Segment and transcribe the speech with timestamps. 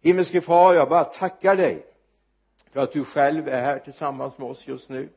[0.00, 1.86] himmelske far jag bara tackar dig
[2.72, 5.08] för att du själv är här tillsammans med oss just nu.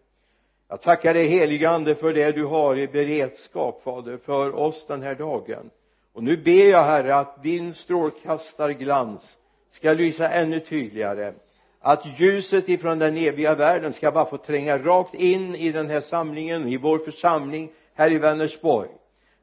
[0.68, 5.02] Jag tackar dig helige ande för det du har i beredskap fader för oss den
[5.02, 5.70] här dagen.
[6.14, 9.38] Och nu ber jag herre att din strålkastarglans
[9.72, 11.34] ska lysa ännu tydligare.
[11.80, 16.02] Att ljuset ifrån den eviga världen ska bara få tränga rakt in i den här
[16.02, 18.90] samlingen i vår församling här i Vänersborg.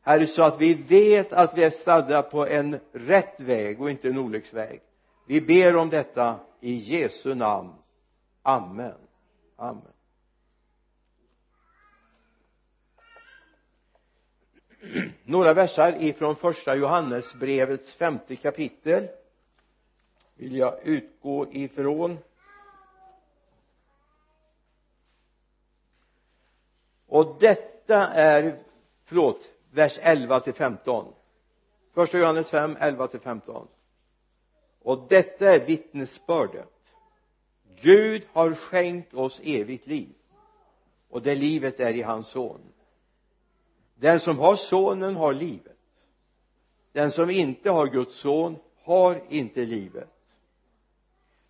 [0.03, 4.09] Herre så att vi vet att vi är stadda på en rätt väg och inte
[4.09, 4.81] en olycksväg
[5.31, 7.73] vi ber om detta i Jesu namn.
[8.43, 8.95] Amen.
[9.57, 9.93] Amen.
[15.25, 19.09] Några versar ifrån första Johannesbrevets femte kapitel
[20.35, 22.19] vill jag utgå ifrån.
[27.07, 28.63] Och detta är
[29.05, 31.13] förlåt vers 11 till 15
[31.95, 33.69] första Johannes 5 11 till 15
[34.83, 36.73] och detta är vittnesbördet.
[37.81, 40.15] Gud har skänkt oss evigt liv.
[41.09, 42.61] Och det livet är i hans son.
[43.95, 45.77] Den som har sonen har livet.
[46.93, 50.09] Den som inte har Guds son har inte livet.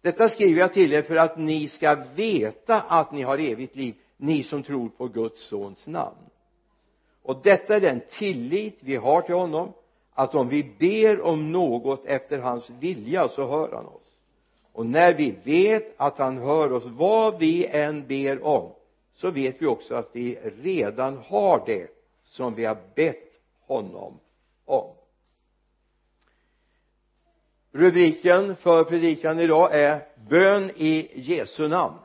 [0.00, 3.94] Detta skriver jag till er för att ni ska veta att ni har evigt liv
[4.16, 6.30] ni som tror på Guds sons namn.
[7.22, 9.72] Och detta är den tillit vi har till honom
[10.20, 14.16] att om vi ber om något efter hans vilja så hör han oss.
[14.72, 18.72] Och när vi vet att han hör oss vad vi än ber om
[19.14, 21.90] så vet vi också att vi redan har det
[22.24, 24.20] som vi har bett honom
[24.64, 24.94] om.
[27.72, 31.96] Rubriken för predikan idag är bön i Jesu namn.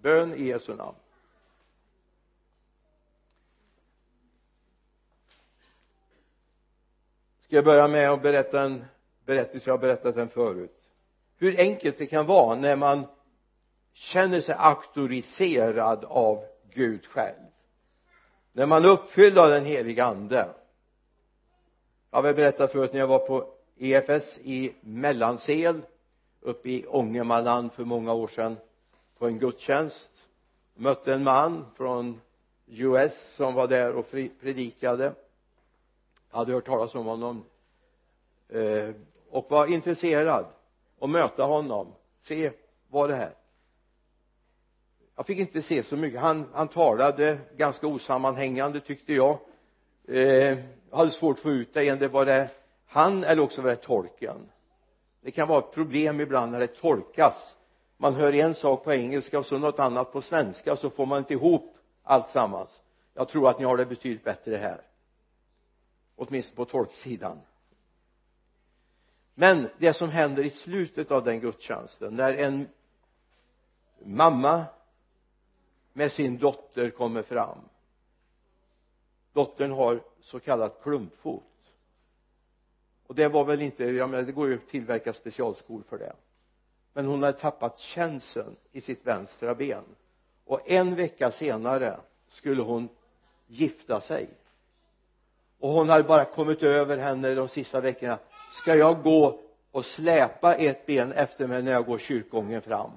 [0.00, 0.96] Bön i Jesu namn.
[7.52, 8.84] Ska jag börja med att berätta en
[9.26, 9.70] berättelse?
[9.70, 10.90] Jag har berättat den förut.
[11.36, 13.06] Hur enkelt det kan vara när man
[13.92, 16.44] känner sig auktoriserad av
[16.74, 17.38] Gud själv.
[18.52, 20.48] När man är uppfylld av den heliga ande.
[22.10, 25.80] Jag har väl berättat förut när jag var på EFS i Mellansel
[26.40, 28.56] uppe i Ångermanland för många år sedan
[29.18, 30.10] på en gudstjänst.
[30.74, 32.20] Mötte en man från
[32.66, 34.10] US som var där och
[34.40, 35.12] predikade.
[36.32, 37.44] Jag hade hört talas om honom
[38.54, 38.94] eh,
[39.30, 40.46] och var intresserad
[40.98, 41.94] och möta honom.
[42.20, 42.52] Se
[42.88, 43.34] vad det här.
[45.16, 46.20] Jag fick inte se så mycket.
[46.20, 49.38] Han, han talade ganska osammanhängande tyckte jag.
[50.08, 50.58] Eh,
[50.90, 52.48] hade svårt att få ut det det var det
[52.86, 54.50] han eller också var det tolken.
[55.20, 57.54] Det kan vara ett problem ibland när det tolkas.
[57.96, 61.18] Man hör en sak på engelska och så något annat på svenska så får man
[61.18, 62.82] inte ihop allt sammans
[63.14, 64.80] jag tror att ni har det betydligt bättre här.
[66.16, 67.40] Åtminstone på tolksidan
[69.42, 72.68] men det som händer i slutet av den gudstjänsten när en
[74.04, 74.64] mamma
[75.92, 77.58] med sin dotter kommer fram.
[79.32, 81.42] Dottern har så kallat klumpfot.
[83.06, 86.12] Och det var väl inte, jag menar det går ju att tillverka specialskor för det.
[86.92, 89.84] Men hon hade tappat känseln i sitt vänstra ben.
[90.44, 92.88] Och en vecka senare skulle hon
[93.46, 94.28] gifta sig.
[95.58, 98.18] Och hon hade bara kommit över henne de sista veckorna
[98.52, 99.40] ska jag gå
[99.70, 102.90] och släpa ett ben efter mig när jag går kyrkogången fram?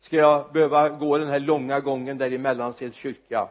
[0.00, 3.48] Ska jag behöva gå den här långa gången där i Mellansels kyrka?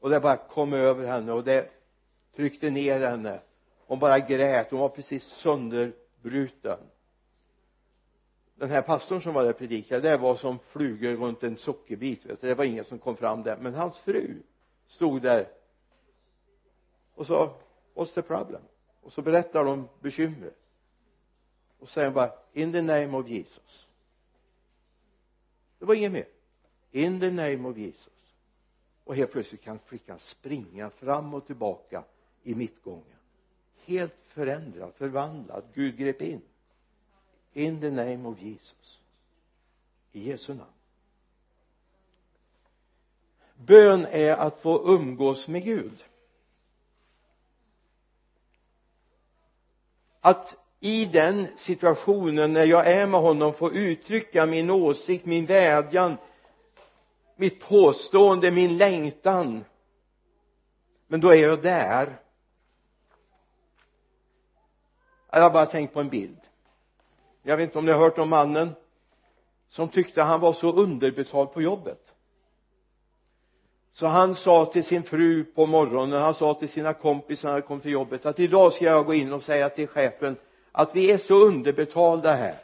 [0.00, 1.70] Och det bara kom över henne och det
[2.36, 3.40] tryckte ner henne.
[3.86, 4.70] Hon bara grät.
[4.70, 6.78] Hon var precis sönderbruten.
[8.54, 12.26] Den här pastorn som var där och predikade det var som flugor runt en sockerbit
[12.26, 12.48] vet du.
[12.48, 13.56] det var ingen som kom fram där.
[13.56, 14.42] Men hans fru
[14.88, 15.48] stod där
[17.14, 17.54] och sa
[17.98, 18.62] what's the problem?
[19.02, 20.58] Och så berättar de bekymret.
[21.78, 23.86] Och säger bara in the name of Jesus.
[25.78, 26.28] Det var inget mer.
[26.90, 28.34] In the name of Jesus.
[29.04, 32.04] Och helt plötsligt kan flickan springa fram och tillbaka
[32.42, 33.18] i mittgången.
[33.84, 36.40] Helt förändrad, förvandlad, Gud grep in.
[37.52, 39.00] In the name of Jesus.
[40.12, 40.70] I Jesu namn.
[43.54, 46.04] Bön är att få umgås med Gud.
[50.28, 56.16] Att i den situationen när jag är med honom få uttrycka min åsikt, min vädjan
[57.38, 59.64] mitt påstående, min längtan.
[61.06, 62.20] Men då är jag där.
[65.30, 66.40] Jag har bara tänkt på en bild.
[67.42, 68.74] Jag vet inte om ni har hört om mannen
[69.68, 72.14] som tyckte han var så underbetald på jobbet
[73.98, 77.62] så han sa till sin fru på morgonen han sa till sina kompisar när han
[77.62, 80.36] kom till jobbet att idag ska jag gå in och säga till chefen
[80.72, 82.54] att vi är så underbetalda här.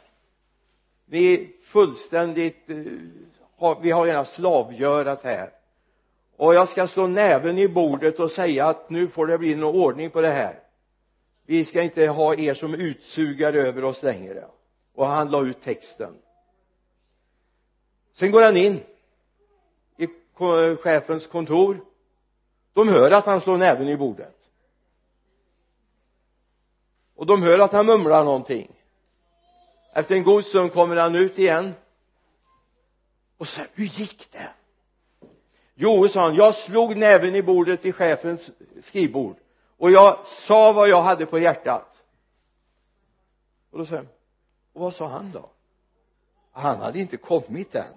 [1.05, 5.49] Vi är fullständigt eh, vi har redan slavgörat här.
[6.37, 9.81] Och jag ska slå näven i bordet och säga att nu får det bli någon
[9.81, 10.59] ordning på det här.
[11.45, 14.45] Vi ska inte ha er som utsugare över oss längre.
[14.93, 16.13] Och han la ut texten.
[18.13, 18.79] Sen går han in
[20.77, 21.85] chefens kontor
[22.73, 24.35] de hör att han slår näven i bordet.
[27.15, 28.71] Och de hör att han mumlar någonting.
[29.93, 31.73] Efter en god stund kommer han ut igen.
[33.37, 34.49] Och säger hur gick det?
[35.75, 38.49] Jo sa han jag slog näven i bordet i chefens
[38.83, 39.35] skrivbord.
[39.77, 42.03] Och jag sa vad jag hade på hjärtat.
[43.71, 44.11] Och då säger han
[44.73, 45.49] och vad sa han då?
[46.51, 47.93] Han hade inte kommit än.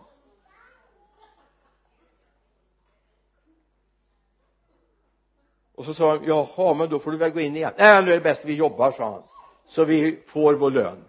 [5.78, 7.72] Och så sa han jaha men då får du väl gå in igen.
[7.78, 9.22] Nej nu är det bäst vi jobbar sa han.
[9.66, 11.04] Så vi får vår lön.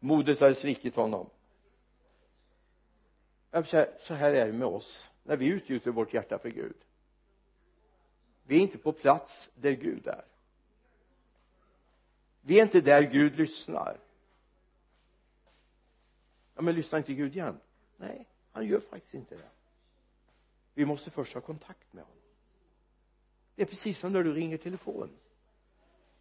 [0.00, 1.30] Modet hade svikit honom.
[3.50, 6.76] Jag säga, så här är det med oss när vi utgjuter vårt hjärta för Gud.
[8.42, 10.24] Vi är inte på plats där Gud är.
[12.40, 13.96] Vi är inte där Gud lyssnar.
[16.54, 17.60] Ja men lyssnar inte Gud igen?
[17.96, 19.50] Nej han gör faktiskt inte det.
[20.74, 22.21] Vi måste först ha kontakt med honom
[23.54, 25.10] det är precis som när du ringer telefon.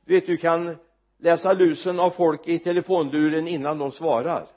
[0.05, 0.77] Du vet du kan
[1.17, 4.47] läsa lusen av folk i telefonluren innan de svarar.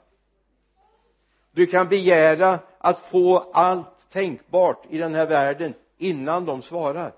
[1.51, 7.13] Du kan begära att få allt tänkbart i den här världen innan de svarar.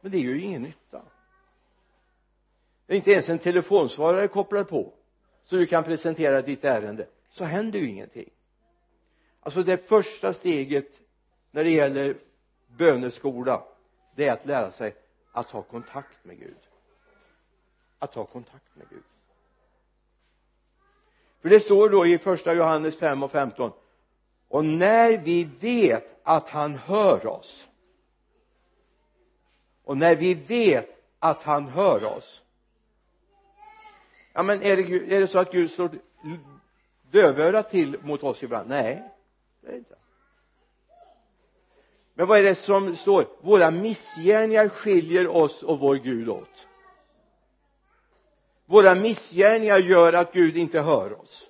[0.00, 1.02] Men det gör ju ingen nytta.
[2.86, 4.92] Det är inte ens en telefonsvarare kopplad på
[5.44, 7.06] så du kan presentera ditt ärende.
[7.30, 8.30] Så händer ju ingenting.
[9.40, 11.00] Alltså det första steget
[11.50, 12.16] när det gäller
[12.66, 13.64] böneskola
[14.18, 14.96] det är att lära sig
[15.32, 16.56] att ha kontakt med Gud.
[17.98, 19.02] Att ha kontakt med Gud.
[21.42, 23.72] För det står då i första Johannes 5 och 15
[24.48, 27.68] och när vi vet att han hör oss
[29.84, 30.88] och när vi vet
[31.18, 32.42] att han hör oss.
[34.32, 35.90] Ja men är det, är det så att Gud slår
[37.10, 38.68] dövörat till mot oss ibland?
[38.68, 39.12] Nej
[39.60, 39.98] det är inte
[42.18, 43.26] men vad är det som står?
[43.40, 46.66] Våra missgärningar skiljer oss och vår Gud åt.
[48.66, 51.46] Våra missgärningar gör att Gud inte hör oss.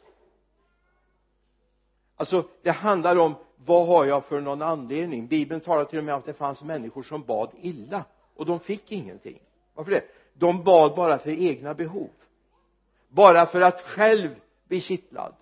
[2.17, 5.27] Alltså det handlar om vad har jag för någon anledning?
[5.27, 8.05] Bibeln talar till och med om att det fanns människor som bad illa
[8.37, 9.39] och de fick ingenting.
[9.75, 10.05] Varför det?
[10.35, 12.11] De bad bara för egna behov.
[13.09, 14.31] Bara för att själv
[14.69, 15.35] bli kittlad.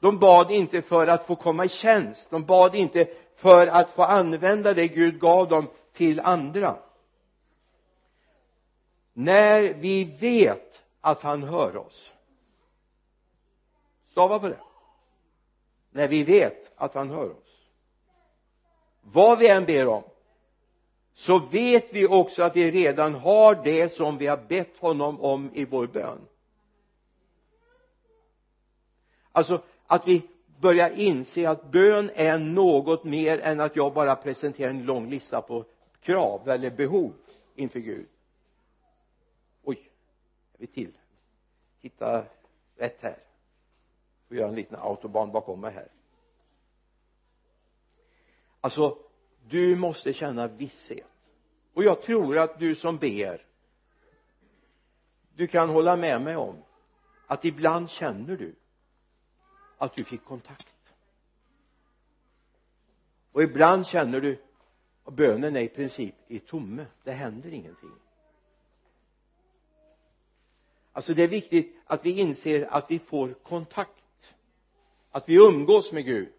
[0.00, 2.30] De bad inte för att få komma i tjänst.
[2.30, 3.08] De bad inte
[3.40, 6.76] för att få använda det Gud gav dem till andra.
[9.12, 12.12] När vi vet att han hör oss
[14.10, 14.60] stava på det.
[15.90, 17.50] När vi vet att han hör oss
[19.02, 20.02] vad vi än ber om
[21.14, 25.50] så vet vi också att vi redan har det som vi har bett honom om
[25.54, 26.18] i vår bön.
[29.32, 30.29] Alltså att vi
[30.60, 35.42] börjar inse att bön är något mer än att jag bara presenterar en lång lista
[35.42, 35.64] på
[36.00, 37.12] krav eller behov
[37.54, 38.08] inför Gud.
[39.62, 39.90] Oj
[40.58, 40.92] vi till?
[41.80, 42.24] Hitta
[42.76, 43.18] rätt här.
[44.28, 45.88] Och göra en liten autobahn bakom mig här.
[48.60, 48.98] Alltså
[49.48, 51.06] du måste känna visshet.
[51.74, 53.46] Och jag tror att du som ber
[55.40, 56.56] du kan hålla med mig om
[57.26, 58.54] att ibland känner du
[59.80, 60.76] att du fick kontakt.
[63.32, 64.42] Och ibland känner du
[65.04, 66.86] att bönen är i princip i tomme.
[67.04, 67.90] Det händer ingenting.
[70.92, 74.34] Alltså det är viktigt att vi inser att vi får kontakt.
[75.10, 76.32] Att vi umgås med Gud.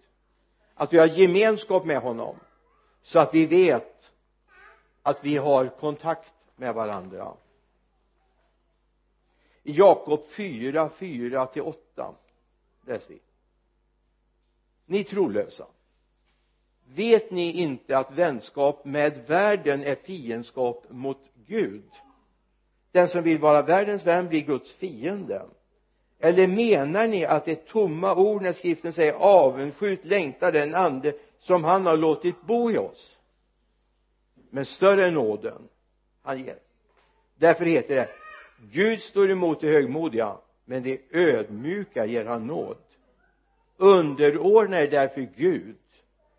[0.74, 2.36] Att vi har gemenskap med honom.
[3.04, 4.12] Så att vi vet
[5.02, 7.34] att vi har kontakt med varandra.
[9.64, 12.16] I Jakob 4, 4 till 8
[12.86, 13.20] läser vi
[14.92, 15.68] ni trolösa.
[16.96, 21.92] Vet ni inte att vänskap med världen är fiendskap mot Gud?
[22.92, 25.46] Den som vill vara världens vän blir Guds fiende.
[26.20, 31.14] Eller menar ni att det är tomma ord när skriften säger avundsjukt längtar den ande
[31.40, 33.18] som han har låtit bo i oss
[34.52, 35.68] men större är nåden
[36.22, 36.60] han ger.
[37.36, 38.10] Därför heter det
[38.72, 42.78] Gud står emot de högmodiga men de ödmjuka ger han nåd
[43.82, 45.78] underordna er därför Gud.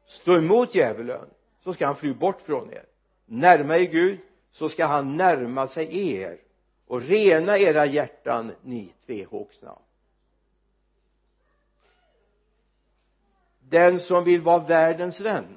[0.06, 1.28] Stå emot djävulen
[1.60, 2.84] så ska han fly bort från er.
[3.26, 4.18] Närma er Gud
[4.52, 6.38] så ska han närma sig er
[6.86, 9.78] och rena era hjärtan ni tvehågsna.
[13.60, 15.56] Den som vill vara världens vän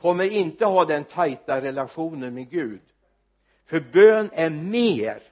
[0.00, 2.80] kommer inte ha den tajta relationen med Gud.
[3.66, 5.22] För bön är mer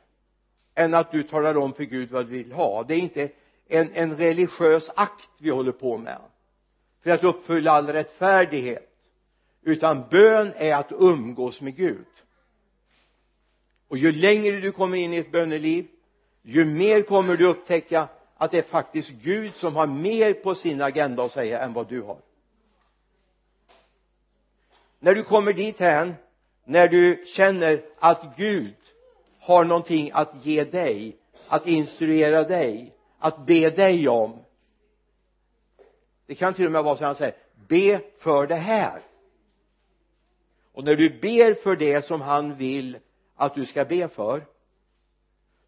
[0.74, 2.82] än att du talar om för Gud vad du vill ha.
[2.82, 3.30] Det är inte
[3.68, 6.18] en, en religiös akt vi håller på med.
[7.02, 8.88] För att uppfylla all rättfärdighet.
[9.62, 12.06] Utan bön är att umgås med Gud.
[13.88, 15.86] Och ju längre du kommer in i ett böneliv
[16.42, 20.82] ju mer kommer du upptäcka att det är faktiskt Gud som har mer på sin
[20.82, 22.18] agenda att säga än vad du har.
[24.98, 26.14] När du kommer dit hän
[26.64, 28.74] när du känner att Gud
[29.40, 31.16] har någonting att ge dig
[31.48, 34.38] att instruera dig att be dig om.
[36.26, 37.36] Det kan till och med vara så att han säger
[37.68, 39.02] be för det här.
[40.72, 42.98] Och när du ber för det som han vill
[43.34, 44.46] att du ska be för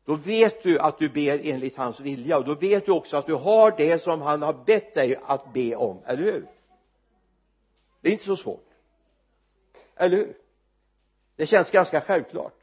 [0.04, 2.38] då vet du att du ber enligt hans vilja.
[2.38, 5.52] Och då vet du också att du har det som han har bett dig att
[5.52, 6.47] be om, eller hur?
[8.00, 8.69] Det är inte så svårt.
[9.97, 10.37] Eller hur?
[11.37, 12.60] Det känns ganska självklart.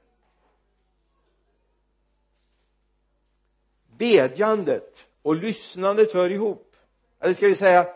[3.98, 6.76] Bedjandet och lyssnandet hör ihop.
[7.20, 7.88] Eller ska vi säga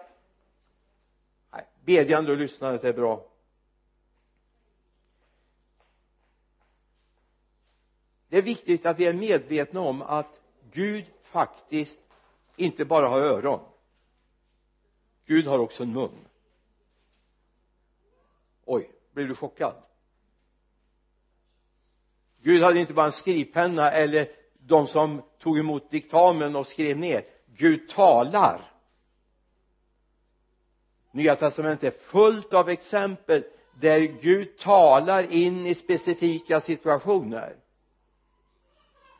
[1.52, 3.28] nej, bedjande och lyssnandet är bra.
[8.28, 10.42] Det är viktigt att vi är medvetna om att
[10.72, 12.00] Gud faktiskt
[12.56, 13.60] inte bara har öron.
[15.26, 16.28] Gud har också en mun.
[18.66, 19.74] Oj blev du chockad?
[22.42, 27.26] Gud hade inte bara en skrivpenna eller de som tog emot diktamen och skrev ner
[27.46, 28.62] Gud talar.
[31.12, 33.44] Nya testamentet är fullt av exempel
[33.80, 37.56] där Gud talar in i specifika situationer.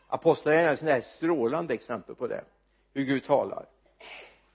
[0.08, 2.44] Apostlagärningarna är ett strålande exempel på det
[2.94, 3.66] hur Gud talar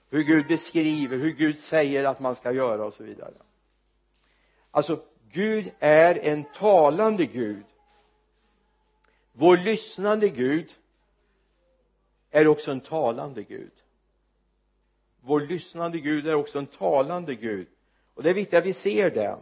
[0.09, 3.33] hur Gud beskriver, hur Gud säger att man ska göra och så vidare.
[4.71, 7.65] Alltså Gud är en talande Gud
[9.37, 10.73] vår lyssnande Gud
[12.29, 13.71] är också en talande Gud.
[15.21, 17.67] Vår lyssnande Gud är också en talande Gud.
[18.13, 19.39] Och det är viktigt att vi ser det jag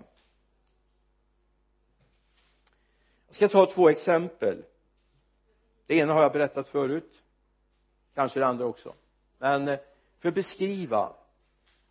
[3.30, 4.66] ska ta två exempel.
[5.86, 7.24] Det ena har jag berättat förut.
[8.14, 8.94] Kanske det andra också.
[9.38, 9.80] Men eh,
[10.20, 11.16] för att beskriva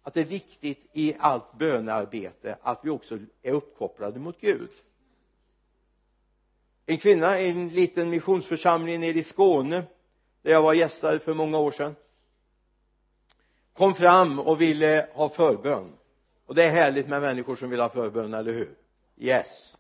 [0.03, 4.71] att det är viktigt i allt bönearbete att vi också är uppkopplade mot Gud
[6.87, 9.85] en kvinna i en liten missionsförsamling nere i Skåne
[10.43, 11.97] där jag var gästare för många år sedan
[13.73, 15.93] kom fram och ville ha förbön.
[16.47, 18.75] Och det är härligt med människor som vill ha förbön, eller hur?
[19.17, 19.77] Yes.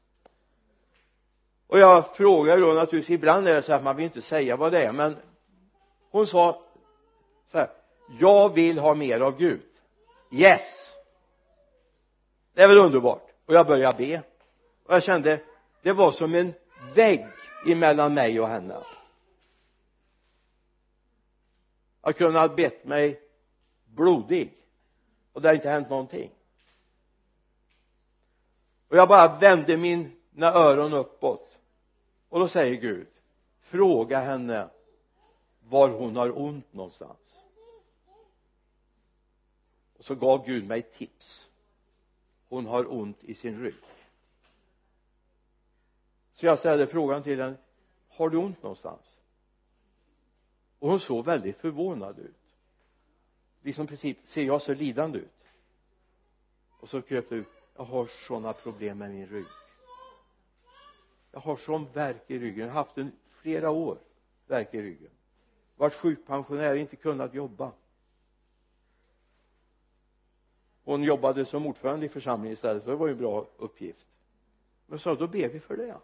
[1.66, 4.72] Och jag frågade då naturligtvis ibland är det så att man vill inte säga vad
[4.72, 5.16] det är men
[6.10, 6.62] hon sa
[7.46, 7.70] så här
[8.20, 9.62] jag vill ha mer av Gud.
[10.32, 10.92] Yes.
[12.54, 13.30] Det är väl underbart.
[13.46, 14.22] Och jag började be.
[14.86, 15.40] Och jag kände
[15.82, 16.52] det var som en
[16.94, 17.26] vägg
[17.66, 18.82] emellan mig och henne.
[22.02, 23.20] Jag kunde ha bett mig
[23.84, 24.52] blodig
[25.32, 26.30] och det har inte hänt någonting.
[28.88, 31.58] Och jag bara vände mina öron uppåt
[32.28, 33.06] och då säger Gud
[33.60, 34.68] fråga henne
[35.60, 37.18] var hon har ont någonstans.
[39.98, 41.48] Och så gav Gud mig tips.
[42.48, 43.74] Hon har ont i sin rygg
[46.34, 47.56] så jag ställde frågan till henne
[48.08, 49.16] har du ont någonstans?
[50.78, 52.36] Och hon såg väldigt förvånad ut.
[53.62, 55.44] Liksom precis ser jag så lidande ut?
[56.80, 59.46] Och så kröp det ut jag har sådana problem med min rygg.
[61.32, 62.66] Jag har sån värk i ryggen.
[62.66, 63.98] Jag har haft den flera år
[64.46, 65.10] värk i ryggen.
[65.76, 67.72] Varit sjukpensionär inte kunnat jobba.
[70.84, 74.06] Hon jobbade som ordförande i församlingen istället så det var ju en bra uppgift.
[74.86, 75.96] Men så då ber vi för det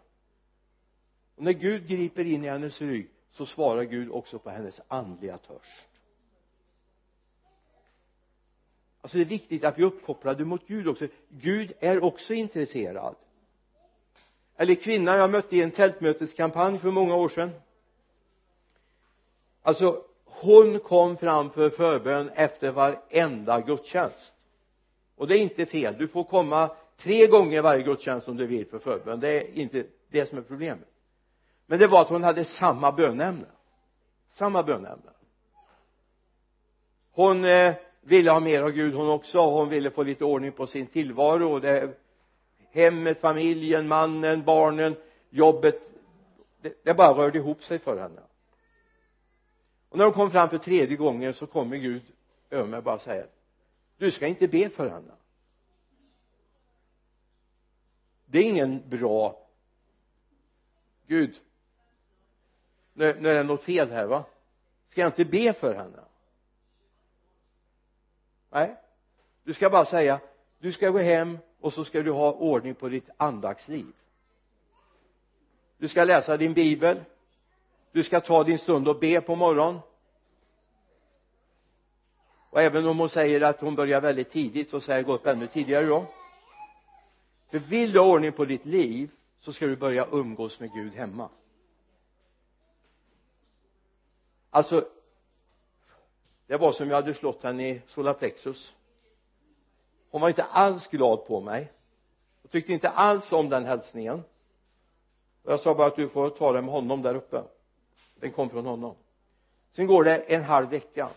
[1.41, 5.37] och när Gud griper in i hennes rygg så svarar Gud också på hennes andliga
[5.37, 5.87] törst.
[9.01, 11.07] Alltså det är viktigt att vi är uppkopplade mot Gud också.
[11.29, 13.15] Gud är också intresserad.
[14.55, 17.51] Eller kvinnan jag mötte i en tältmöteskampanj för många år sedan.
[19.61, 24.33] Alltså hon kom fram för förbön efter varenda gudstjänst.
[25.15, 25.95] Och det är inte fel.
[25.97, 29.19] Du får komma tre gånger varje gudstjänst om du vill för förbön.
[29.19, 30.90] Det är inte det som är problemet
[31.71, 33.45] men det var att hon hade samma bönämne.
[34.31, 35.11] Samma bönämne.
[37.11, 40.67] Hon eh, ville ha mer av Gud hon också hon ville få lite ordning på
[40.67, 41.53] sin tillvaro.
[41.53, 41.97] Och det
[42.71, 44.95] hemmet, familjen, mannen, barnen,
[45.29, 45.81] jobbet
[46.61, 48.21] det, det bara rörde ihop sig för henne.
[49.89, 52.03] Och när hon kom fram för tredje gången så kommer Gud
[52.49, 53.27] över mig och bara säger
[53.97, 55.13] du ska inte be för henne.
[58.25, 59.47] Det är ingen bra
[61.07, 61.41] Gud
[63.01, 64.23] nu, nu är det något fel här va?
[64.87, 65.99] Ska jag inte be för henne?
[68.49, 68.75] Nej.
[69.43, 70.19] Du ska bara säga
[70.59, 73.93] du ska gå hem och så ska du ha ordning på ditt andaktsliv
[75.81, 77.03] du ska läsa din bibel.
[77.91, 79.79] Du ska ta din stund och be på morgonen
[82.49, 85.25] och även om hon säger att hon börjar väldigt tidigt så säger jag gå upp
[85.25, 86.05] ännu tidigare då.
[87.51, 90.93] För vill du ha ordning på ditt liv så ska du börja umgås med Gud
[90.93, 91.29] hemma.
[94.51, 94.87] Alltså
[96.47, 98.73] det var som jag hade slått henne i solarplexus
[100.11, 101.71] hon var inte alls glad på mig.
[102.41, 104.23] Hon tyckte inte alls om den hälsningen.
[105.43, 107.43] Och jag sa bara att du får ta det med honom där uppe.
[108.15, 108.95] Den kom från honom.
[109.71, 111.09] Sen går det en halv vecka.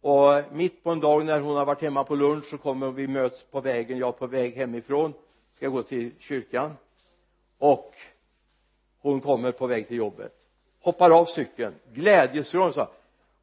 [0.00, 3.06] Och mitt på en dag när hon har varit hemma på lunch så kommer vi
[3.06, 3.98] möts på vägen.
[3.98, 5.12] Jag är på väg hemifrån.
[5.54, 6.76] Ska gå till kyrkan.
[7.58, 7.94] Och
[9.00, 10.41] hon kommer på väg till jobbet
[10.82, 12.90] hoppar av cykeln glädjesrån sa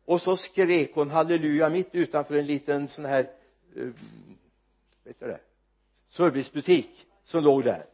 [0.05, 3.31] och så skrek hon halleluja mitt utanför en liten sån här
[3.77, 3.93] uh,
[5.03, 5.39] vet du det?
[6.09, 7.85] Servicebutik som låg där.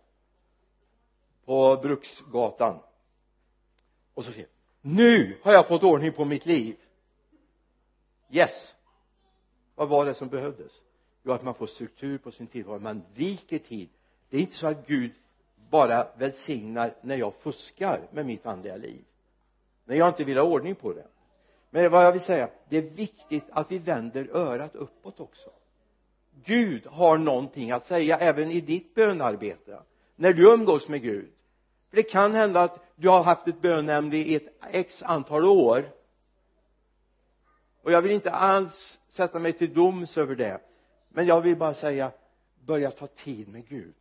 [1.46, 2.80] På Bruksgatan.
[4.14, 4.48] Och så säger
[4.82, 6.75] nu har jag fått ordning på mitt liv.
[8.30, 8.74] Yes.
[9.75, 10.72] Vad var det som behövdes?
[11.24, 12.80] Jo att man får struktur på sin tillvaro.
[12.80, 13.90] Man viker tid.
[14.30, 15.12] Det är inte så att Gud
[15.70, 19.04] bara välsignar när jag fuskar med mitt andliga liv
[19.86, 21.08] men jag inte vill ha ordning på det.
[21.70, 25.50] Men vad jag vill säga det är viktigt att vi vänder örat uppåt också.
[26.44, 29.80] Gud har någonting att säga även i ditt bönarbete
[30.15, 31.32] när du umgås med Gud.
[31.89, 35.92] För det kan hända att du har haft ett bönämne i ett x antal år.
[37.81, 40.62] Och jag vill inte alls sätta mig till doms över det.
[41.09, 42.12] Men jag vill bara säga
[42.66, 43.96] börja ta tid med Gud.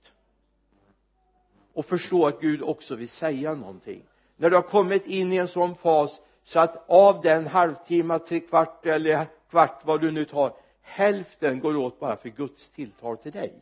[1.73, 4.03] Och förstå att Gud också vill säga någonting
[4.37, 8.41] när du har kommit in i en sån fas så att av den halvtimme, tre
[8.41, 13.33] kvart eller kvart vad du nu tar hälften går åt bara för Guds tilltal till
[13.33, 13.53] dig.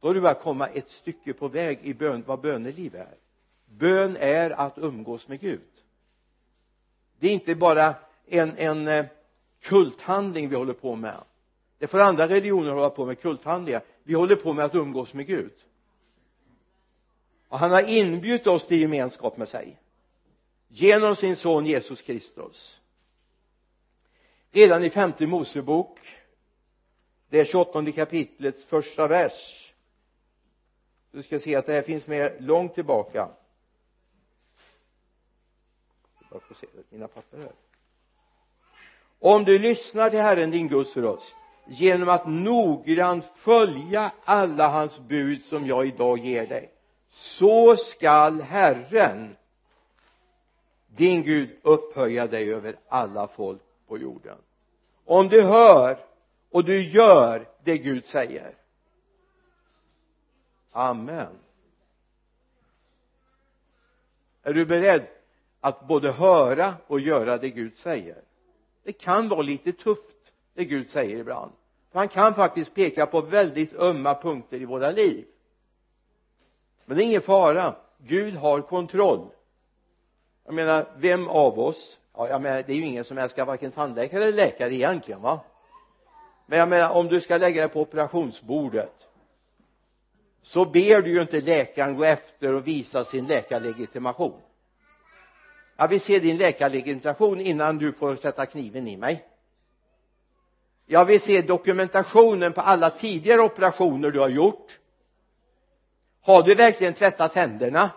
[0.00, 3.14] Då har du börjat komma ett stycke på väg i bön, vad böneliv är.
[3.66, 5.60] Bön är att umgås med Gud.
[7.18, 7.94] Det är inte bara
[8.26, 9.06] en, en eh,
[9.62, 11.16] kulthandling vi håller på med.
[11.78, 13.82] Det får andra religioner hålla på med kulthandlingar.
[14.02, 15.52] Vi håller på med att umgås med Gud
[17.54, 19.78] och han har inbjudit oss till gemenskap med sig.
[20.68, 22.80] Genom sin son Jesus Kristus.
[24.50, 25.98] Redan i femte Mosebok
[27.28, 29.72] det 28 kapitlets första vers.
[31.10, 33.28] Du ska se att det här finns med långt tillbaka.
[36.30, 37.52] Jag får se mina papper här.
[39.18, 41.36] Om du lyssnar till Herren din Guds röst
[41.66, 46.73] genom att noggrant följa alla hans bud som jag idag ger dig
[47.14, 49.36] så skall Herren
[50.86, 54.38] din Gud upphöja dig över alla folk på jorden.
[55.04, 55.98] Om du hör
[56.50, 58.54] och du gör det Gud säger.
[60.72, 61.38] Amen.
[64.42, 65.06] Är du beredd
[65.60, 68.22] att både höra och göra det Gud säger?
[68.82, 71.52] Det kan vara lite tufft det Gud säger ibland.
[71.92, 75.26] För han kan faktiskt peka på väldigt ömma punkter i våra liv
[76.84, 77.76] men det är ingen fara.
[77.98, 79.28] Gud har kontroll.
[80.44, 83.70] Jag menar vem av oss ja jag menar det är ju ingen som älskar varken
[83.70, 85.40] tandläkare eller läkare egentligen va?
[86.46, 89.08] Men jag menar om du ska lägga dig på operationsbordet
[90.42, 94.40] så ber du ju inte läkaren gå efter och visa sin läkarlegitimation.
[95.76, 99.24] Jag vill se din läkarlegitimation innan du får sätta kniven i mig.
[100.86, 104.78] Jag vill se dokumentationen på alla tidigare operationer du har gjort
[106.24, 107.90] har du verkligen tvättat händerna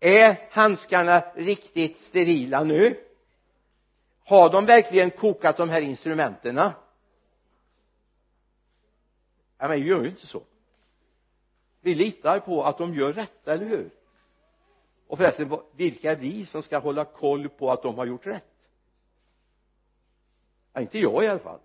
[0.00, 2.96] är handskarna riktigt sterila nu?
[4.24, 6.72] Har de verkligen kokat de här instrumenten ja
[9.58, 10.42] men vi gör ju inte så.
[11.80, 13.90] Vi litar på att de gör rätt, eller hur?
[15.06, 18.44] Och förresten vilka är vi som ska hålla koll på att de har gjort rätt?
[20.72, 21.60] Ja, inte jag i alla fall.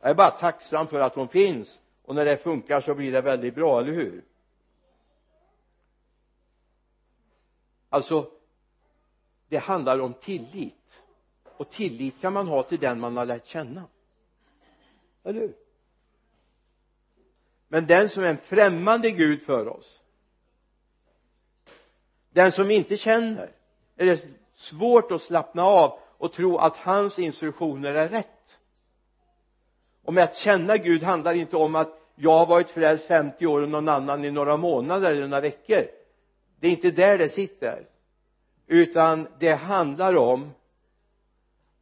[0.00, 3.20] Jag är bara tacksam för att de finns och när det funkar så blir det
[3.20, 4.24] väldigt bra, eller hur?
[7.88, 8.30] Alltså
[9.48, 11.02] det handlar om tillit.
[11.44, 13.84] Och tillit kan man ha till den man har lärt känna.
[15.24, 15.56] Eller hur?
[17.68, 20.00] Men den som är en främmande Gud för oss
[22.30, 23.50] den som inte känner
[23.96, 28.37] är det svårt att slappna av och tro att hans instruktioner är rätt?
[30.08, 33.62] Och med att känna Gud handlar inte om att jag har varit frälst 50 år
[33.62, 35.88] och någon annan i några månader eller några veckor.
[36.60, 37.86] Det är inte där det sitter.
[38.66, 40.50] Utan det handlar om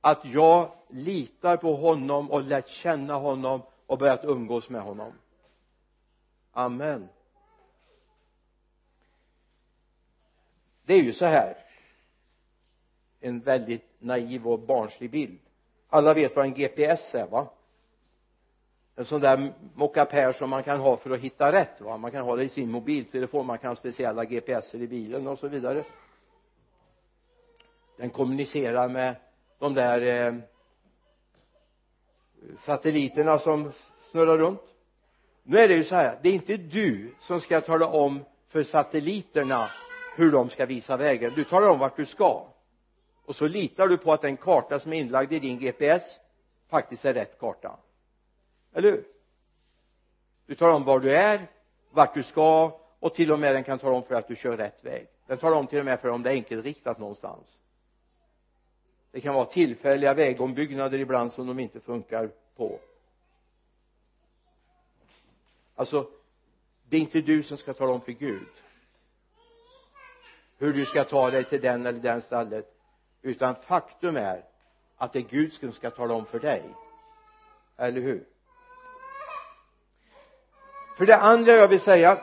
[0.00, 5.12] att jag litar på honom och lärt känna honom och börjat umgås med honom.
[6.52, 7.08] Amen.
[10.84, 11.56] Det är ju så här.
[13.20, 15.38] En väldigt naiv och barnslig bild.
[15.88, 17.52] Alla vet vad en GPS är va?
[18.96, 21.96] En sån där mockapär som man kan ha för att hitta rätt va.
[21.96, 25.38] Man kan ha det i sin mobiltelefon man kan ha speciella GPSer i bilen och
[25.38, 25.84] så vidare.
[27.96, 29.16] Den kommunicerar med
[29.58, 30.34] de där eh,
[32.58, 33.72] satelliterna som
[34.10, 34.62] snurrar runt.
[35.42, 38.62] Nu är det ju så här det är inte du som ska tala om för
[38.62, 39.70] satelliterna
[40.16, 41.32] hur de ska visa vägen.
[41.34, 42.46] Du talar om vart du ska.
[43.24, 46.02] Och så litar du på att den karta som är inlagd i din GPS
[46.70, 47.78] faktiskt är rätt karta
[48.76, 49.04] eller hur?
[50.46, 51.46] Du talar om var du är
[51.90, 54.56] vart du ska och till och med den kan tala om för att du kör
[54.56, 55.06] rätt väg.
[55.26, 57.58] Den talar om till och med för om det är enkelriktat någonstans.
[59.10, 62.78] Det kan vara tillfälliga vägombyggnader ibland som de inte funkar på.
[65.74, 66.10] Alltså
[66.88, 68.48] det är inte du som ska tala om för Gud
[70.58, 72.74] hur du ska ta dig till den eller den stället
[73.22, 74.44] utan faktum är
[74.96, 76.62] att det är Gud som ska tala om för dig.
[77.76, 78.24] Eller hur?
[80.96, 82.18] För det andra jag vill säga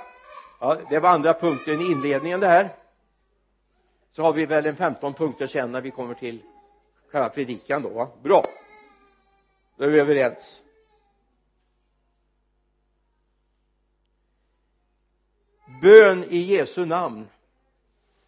[0.59, 2.75] ja det var andra punkten i inledningen det här
[4.11, 6.43] så har vi väl en 15 punkter sen när vi kommer till
[7.11, 8.09] själva predikan då va?
[8.23, 8.45] Bra.
[9.77, 10.61] Då är vi överens.
[15.81, 17.27] Bön i Jesu namn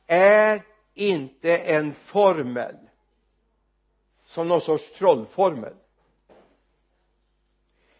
[0.07, 2.75] är inte en formel
[4.25, 5.73] som någon sorts trollformel.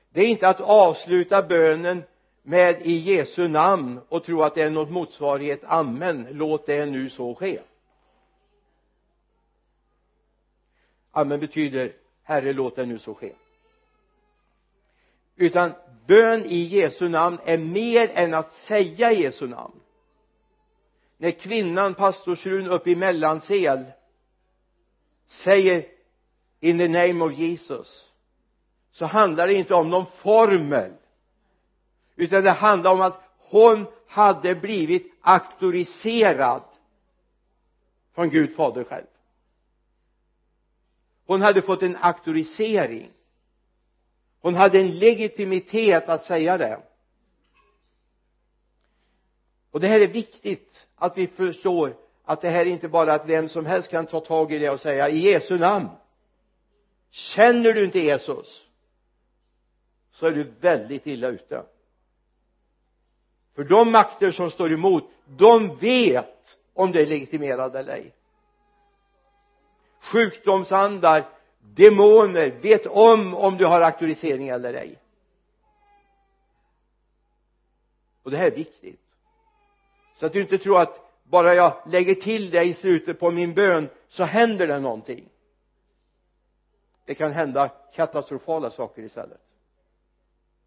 [0.09, 2.03] Det är inte att avsluta bönen
[2.47, 7.09] med i Jesu namn och tro att det är något motsvarighet amen låt det nu
[7.09, 7.61] så ske.
[11.11, 13.33] Amen betyder herre låt det nu så ske.
[15.35, 15.71] Utan
[16.07, 19.79] bön i Jesu namn är mer än att säga Jesu namn.
[21.17, 23.85] När kvinnan pastorsfrun uppe i Mellansel
[25.27, 25.85] säger
[26.59, 28.11] in the name of Jesus
[28.91, 30.93] så handlar det inte om någon formel
[32.15, 36.63] utan det handlar om att hon hade blivit auktoriserad
[38.13, 39.05] från Gud fader själv.
[41.25, 43.11] Hon hade fått en auktorisering.
[44.41, 46.79] Hon hade en legitimitet att säga det.
[49.71, 53.29] Och det här är viktigt att vi förstår att det här är inte bara att
[53.29, 55.89] vem som helst kan ta tag i det och säga i Jesu namn.
[57.09, 58.65] Känner du inte Jesus
[60.11, 61.63] så är du väldigt illa ute
[63.55, 68.13] för de makter som står emot de vet om det är legitimerad eller ej.
[69.99, 71.29] Sjukdomsandar
[71.61, 74.99] demoner vet om om du har auktorisering eller ej.
[78.23, 79.01] Och det här är viktigt.
[80.15, 83.53] Så att du inte tror att bara jag lägger till det i slutet på min
[83.53, 85.29] bön så händer det någonting.
[87.05, 89.41] Det kan hända katastrofala saker istället.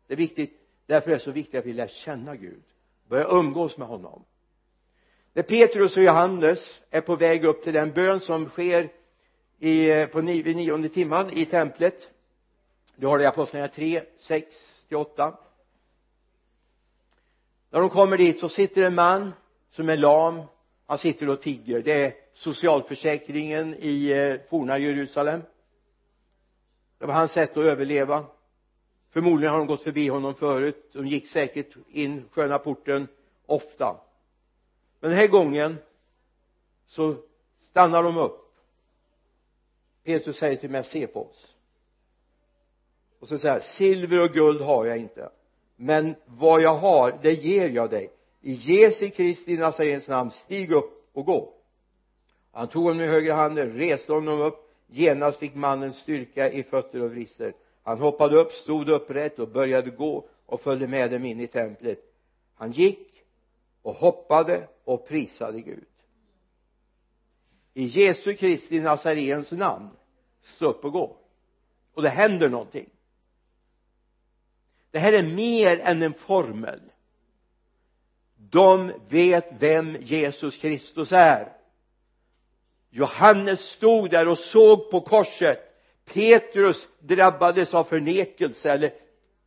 [0.07, 0.61] Det är viktigt.
[0.87, 2.63] Därför är det så viktigt att vi lär känna Gud
[3.09, 4.25] börja umgås med honom.
[5.33, 8.89] När Petrus och Johannes är på väg upp till den bön som sker
[9.59, 12.11] i, på vid nionde timman i templet
[13.01, 14.57] du har det i apostlagärningarna 3, 6
[14.89, 15.39] till 8
[17.71, 19.33] när de kommer dit så sitter en man
[19.71, 20.43] som är lam.
[20.87, 25.43] Han sitter och tigger det är socialförsäkringen i eh, forna Jerusalem.
[26.99, 28.25] Det var hans sätt att överleva
[29.11, 30.91] förmodligen har de gått förbi honom förut.
[30.93, 33.09] De gick säkert in sköna porten
[33.47, 34.01] ofta.
[35.01, 35.77] Men den här gången
[36.87, 37.17] så
[37.59, 38.45] stannar de upp.
[40.05, 41.55] Petrus säger till mig se på oss
[43.21, 45.31] och så säger han silver och guld har jag inte
[45.81, 48.11] men vad jag har det ger jag dig.
[48.41, 51.55] I Jesu Kristi Nazarens namn stig upp och gå.
[52.53, 54.75] Han tog honom i högra handen reste honom upp.
[54.87, 57.55] Genast fick mannen styrka i fötter och vrister
[57.89, 61.99] han hoppade upp stod upprätt och började gå och följde med dem in i templet.
[62.55, 63.25] Han gick
[63.83, 65.85] och hoppade och prisade Gud.
[67.75, 69.89] I Jesu Kristi Nazarens namn
[70.43, 71.17] stå upp och gå.
[71.95, 72.91] Och det händer någonting.
[74.91, 76.81] Det här är mer än en formel.
[78.37, 81.57] De vet vem Jesus Kristus är.
[82.91, 85.68] Johannes stod där och såg på korset.
[86.13, 88.93] Petrus drabbades av förnekelse eller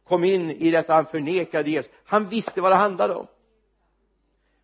[0.03, 1.91] kom in i detta han förnekade Jesus.
[2.05, 3.27] Han visste vad det handlade om.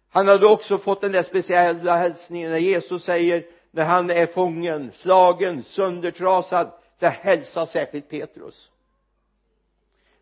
[0.10, 4.92] Han hade också fått den där speciella hälsningen när Jesus säger när han är fången,
[4.94, 8.70] slagen, söndertrasad så hälsa särskilt Petrus.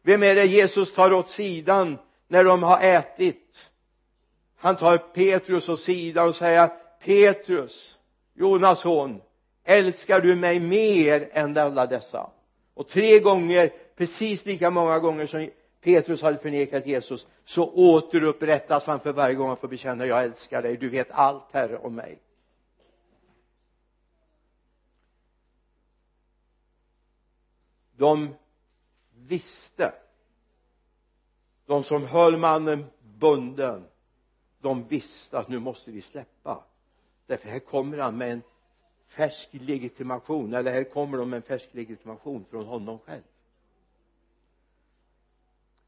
[0.01, 3.69] Vem är det Jesus tar åt sidan när de har ätit?
[4.57, 7.97] Han tar Petrus åt sidan och säger Petrus
[8.33, 9.21] Jonas son
[9.65, 12.29] älskar du mig mer än alla dessa?
[12.73, 15.49] Och tre gånger precis lika många gånger som
[15.81, 20.61] Petrus hade förnekat Jesus så återupprättas han för varje gång han får bekänna jag älskar
[20.61, 22.21] dig du vet allt herre om mig.
[27.97, 28.35] De
[29.27, 29.93] visste.
[31.65, 33.87] De som höll mannen bunden
[34.61, 36.63] de visste att nu måste vi släppa.
[37.25, 38.41] Därför här kommer han med en
[39.07, 43.21] färsk legitimation eller här kommer de med en färsk legitimation från honom själv.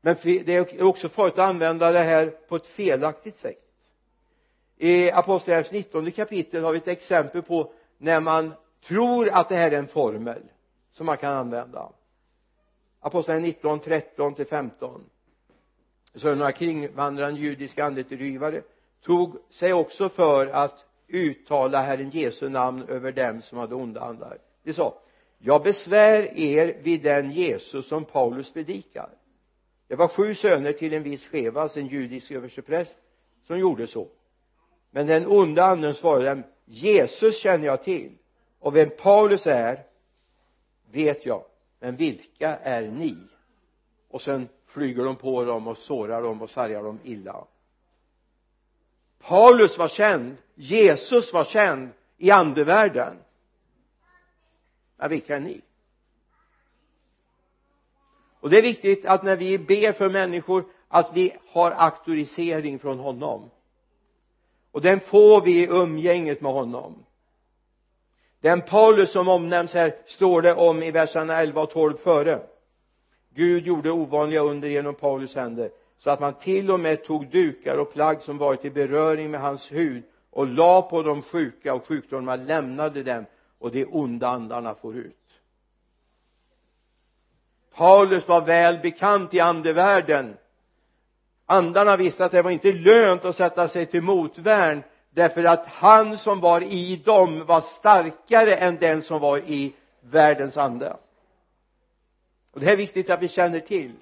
[0.02, 3.64] Men det är också farligt att använda det här på ett felaktigt sätt.
[4.78, 8.54] I apostlagärningarnas 19 kapitel har vi ett exempel på när man
[8.84, 10.42] tror att det här är en formel
[10.92, 11.90] som man kan använda.
[13.00, 15.10] Apostlagärningarna 19, 13 till 15
[16.16, 18.62] så några kringvandrande judiska andedrivare.
[19.02, 24.38] Tog sig också för att uttala Herren Jesu namn över dem som hade onda andar.
[24.64, 25.02] De sa
[25.40, 29.10] jag besvär er vid den Jesus som Paulus predikar.
[29.88, 32.98] Det var sju söner till en viss Chevas, alltså en judisk överstepräst
[33.44, 34.08] som gjorde så.
[34.92, 38.18] Men den onda anden svarade dem Jesus känner jag till
[38.60, 39.84] och vem Paulus är
[40.92, 41.44] vet jag
[41.80, 43.18] men vilka är ni?
[44.10, 47.48] Och sen flyger de på dem och sårar dem och sargar dem illa.
[49.20, 53.18] Paulus var känd Jesus var känd i andevärlden.
[54.98, 55.62] Ja vilka är ni?
[58.40, 63.00] Och det är viktigt att när vi ber för människor att vi har auktorisering från
[63.00, 63.50] honom.
[64.72, 67.06] Och den får vi i umgänget med honom.
[68.42, 72.42] Den Paulus som omnämns här står det om i verserna 11 och 12 före.
[73.30, 77.78] Gud gjorde ovanliga under genom Paulus händer så att man till och med tog dukar
[77.78, 81.88] och plagg som varit i beröring med hans hud och la på de sjuka och
[81.88, 83.26] sjukdomarna lämnade dem
[83.60, 85.16] och de onda andarna for ut.
[87.76, 90.38] Paulus var väl bekant i andevärlden.
[91.46, 96.18] Andarna visste att det var inte lönt att sätta sig till motvärn därför att han
[96.18, 100.98] som var i dem var starkare än den som var i världens ande.
[102.52, 103.94] Och det här är viktigt att vi känner till.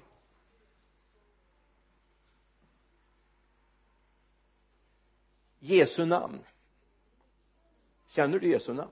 [5.66, 6.44] Jesu namn.
[8.08, 8.90] Känner du Jesu namn?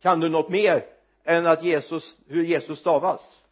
[0.00, 0.86] Kan du något mer
[1.24, 3.42] än att Jesus, hur Jesus stavas?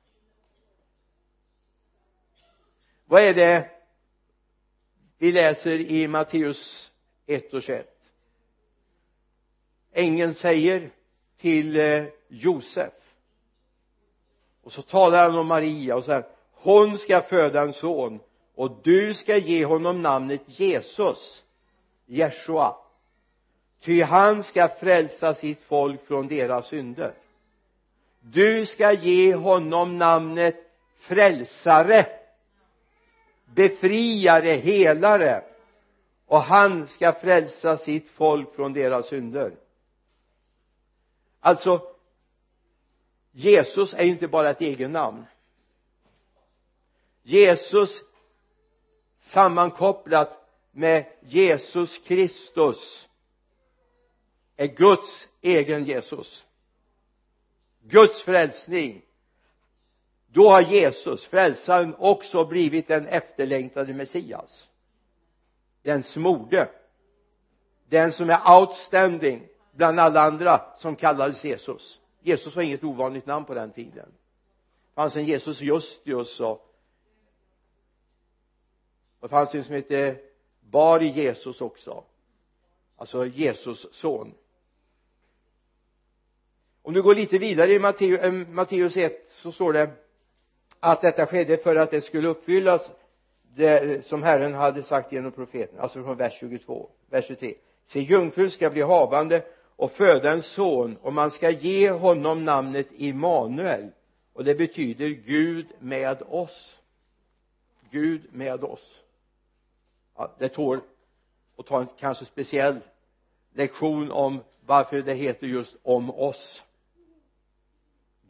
[3.05, 3.71] Vad är det
[5.19, 6.91] vi läser i Matteus
[7.27, 8.01] 1 och 21
[9.93, 10.91] ängeln säger
[11.37, 12.93] till eh, Josef.
[14.63, 18.21] Och så talar han om Maria och så här hon ska föda en son
[18.61, 21.43] och du ska ge honom namnet Jesus
[22.07, 22.77] Jeshua
[23.81, 27.15] ty han ska frälsa sitt folk från deras synder.
[28.21, 30.57] Du ska ge honom namnet
[30.99, 32.07] frälsare
[33.45, 35.45] befriare, helare.
[36.27, 39.53] Och han ska frälsa sitt folk från deras synder.
[41.41, 41.83] Alltså
[43.33, 45.25] Jesus är inte bara ett egen namn.
[47.23, 48.03] Jesus
[49.21, 50.39] sammankopplat
[50.73, 53.09] med Jesus Kristus.
[54.57, 56.45] Är Guds egen Jesus.
[57.83, 59.03] Guds frälsning.
[60.33, 64.69] Då har Jesus, frälsaren, också blivit den efterlängtade Messias.
[65.83, 66.69] Den smorde
[67.91, 72.01] den som är outstanding bland alla andra som kallades Jesus.
[72.21, 74.09] Jesus var inget ovanligt namn på den tiden.
[74.89, 76.70] Det fanns en Jesus Justius och
[79.21, 80.17] det fanns en som hette
[80.61, 82.05] Bar Jesus också.
[82.97, 84.35] Alltså Jesus son.
[86.83, 89.91] Om du går lite vidare i eh, Matteus 1 så står det
[90.81, 92.91] att detta skedde för att det skulle uppfyllas
[93.55, 95.81] det som Herren hade sagt genom profeten.
[95.81, 97.55] Alltså från vers 22 vers 23
[97.87, 99.45] se jungfrun ska bli havande
[99.77, 103.91] och föda en son och man ska ge honom namnet Immanuel.
[104.33, 106.79] Och det betyder Gud med oss.
[107.91, 109.01] Gud med oss
[110.21, 110.81] ja, det tål
[111.57, 112.81] att ta en kanske speciell
[113.53, 116.65] lektion om varför det heter just om oss.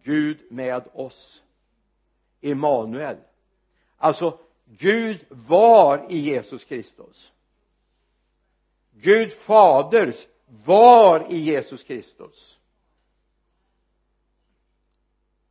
[0.03, 1.43] Gud med oss.
[2.41, 3.17] Immanuel.
[3.97, 7.33] Alltså Gud var i Jesus Kristus.
[8.91, 10.27] Gud faders
[10.65, 12.59] var i Jesus Kristus.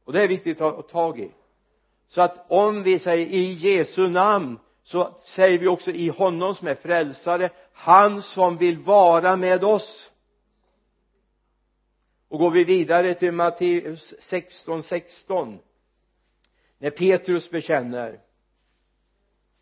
[0.03, 1.31] Och det är viktigt att ta tag i.
[2.07, 6.67] Så att om vi säger i Jesu namn så säger vi också i honom som
[6.67, 10.11] är frälsare han som vill vara med oss.
[12.27, 15.59] Och går vi vidare till Matteus 16 16
[16.77, 18.19] när Petrus bekänner.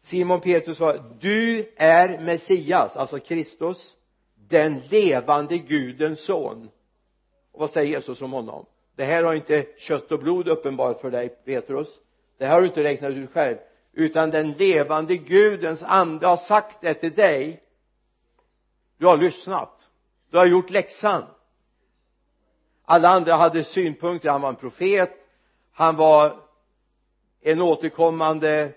[0.01, 3.95] Simon Petrus sa du är Messias alltså Kristus
[4.35, 6.69] den levande Gudens son.
[7.51, 8.65] Och vad säger Jesus om honom?
[8.95, 11.99] Det här har inte kött och blod uppenbarat för dig Petrus.
[12.37, 13.57] Det här har du inte räknat ut själv
[13.97, 17.63] utan den levande gudens ande har sagt det till dig.
[18.97, 19.89] Du har lyssnat.
[20.29, 21.23] Du har gjort läxan.
[22.85, 24.29] Alla andra hade synpunkter.
[24.29, 25.11] Han var en profet.
[25.71, 26.39] Han var
[27.41, 28.73] en återkommande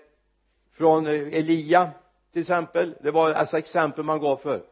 [0.71, 1.89] från Elia
[2.31, 2.95] till exempel.
[3.01, 4.63] Det var alltså exempel man gav för.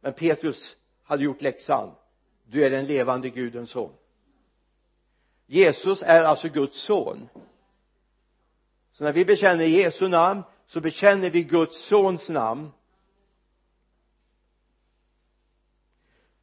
[0.00, 1.90] Men Petrus hade gjort läxan.
[2.46, 3.92] Du är den levande gudens son.
[5.46, 7.28] Jesus är alltså Guds son
[8.94, 12.72] så när vi bekänner Jesu namn så bekänner vi Guds sons namn.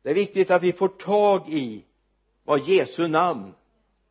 [0.04, 1.86] Det är viktigt att vi får tag i
[2.44, 3.54] vad Jesu namn.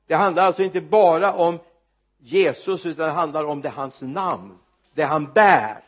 [0.06, 1.58] Det handlar alltså inte bara om
[2.18, 4.58] Jesus utan det handlar om det hans namn
[4.94, 5.84] det han bär.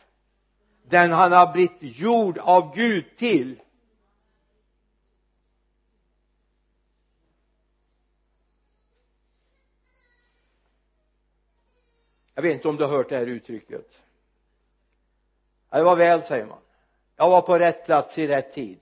[0.89, 3.59] Den han har blivit gjord av Gud till.
[12.35, 14.01] Jag vet inte om du har hört det här uttrycket.
[15.69, 16.61] Ja, det var väl säger man.
[17.15, 18.79] Jag var på rätt plats i rätt tid.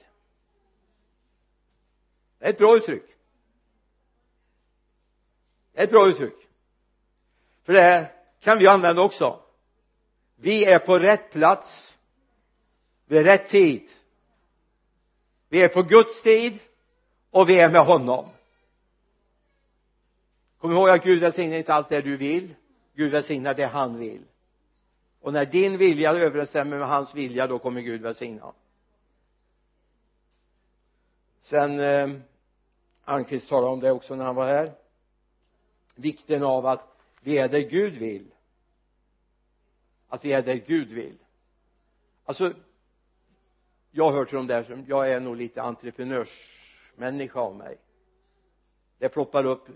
[2.40, 3.04] Det är ett bra uttryck.
[5.74, 6.48] Det är ett bra uttryck.
[7.64, 9.44] För det här kan vi använda också.
[10.36, 11.98] Vi är på rätt plats
[13.06, 13.90] vid rätt tid.
[15.50, 16.60] Vi är på Guds tid
[17.30, 18.30] och vi är med honom.
[20.58, 22.56] Kom ihåg att Gud välsignar inte allt det du vill.
[22.94, 24.22] Gud välsignar det han vill.
[25.22, 28.54] Och när din vilja överensstämmer med hans vilja då kommer Gud välsigna.
[31.42, 32.10] Sen eh,
[33.04, 34.72] Almqvist talade om det också när han var här.
[35.96, 38.32] Vikten av att vi är där Gud vill.
[40.08, 41.18] Att vi är där Gud vill.
[42.26, 42.54] Alltså
[43.92, 47.78] jag hör till de där som jag är nog lite entreprenörsmänniska av mig.
[48.98, 49.68] Det ploppar upp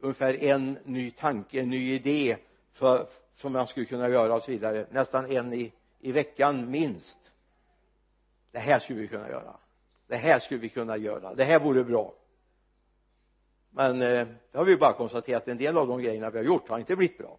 [0.00, 2.36] ungefär en ny tanke, en ny idé
[2.76, 4.86] för, som man skulle kunna göra och så vidare.
[4.90, 7.18] Nästan en i, i veckan minst.
[8.50, 9.56] Det här skulle vi kunna göra.
[10.06, 11.34] Det här skulle vi kunna göra.
[11.34, 12.14] Det här vore bra.
[13.70, 15.48] Men eh, det har vi bara konstaterat.
[15.48, 17.38] En del av de grejerna vi har gjort har inte blivit bra.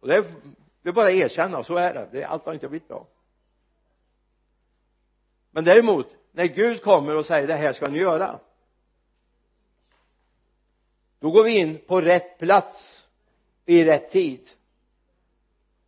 [0.00, 0.24] Och det är,
[0.82, 3.06] det är bara att erkänna, så är det, det allt har inte blivit bra.
[5.50, 8.40] Men däremot när Gud kommer och säger det här ska ni göra.
[11.18, 13.06] Då går vi in på rätt plats
[13.68, 14.50] i rätt tid.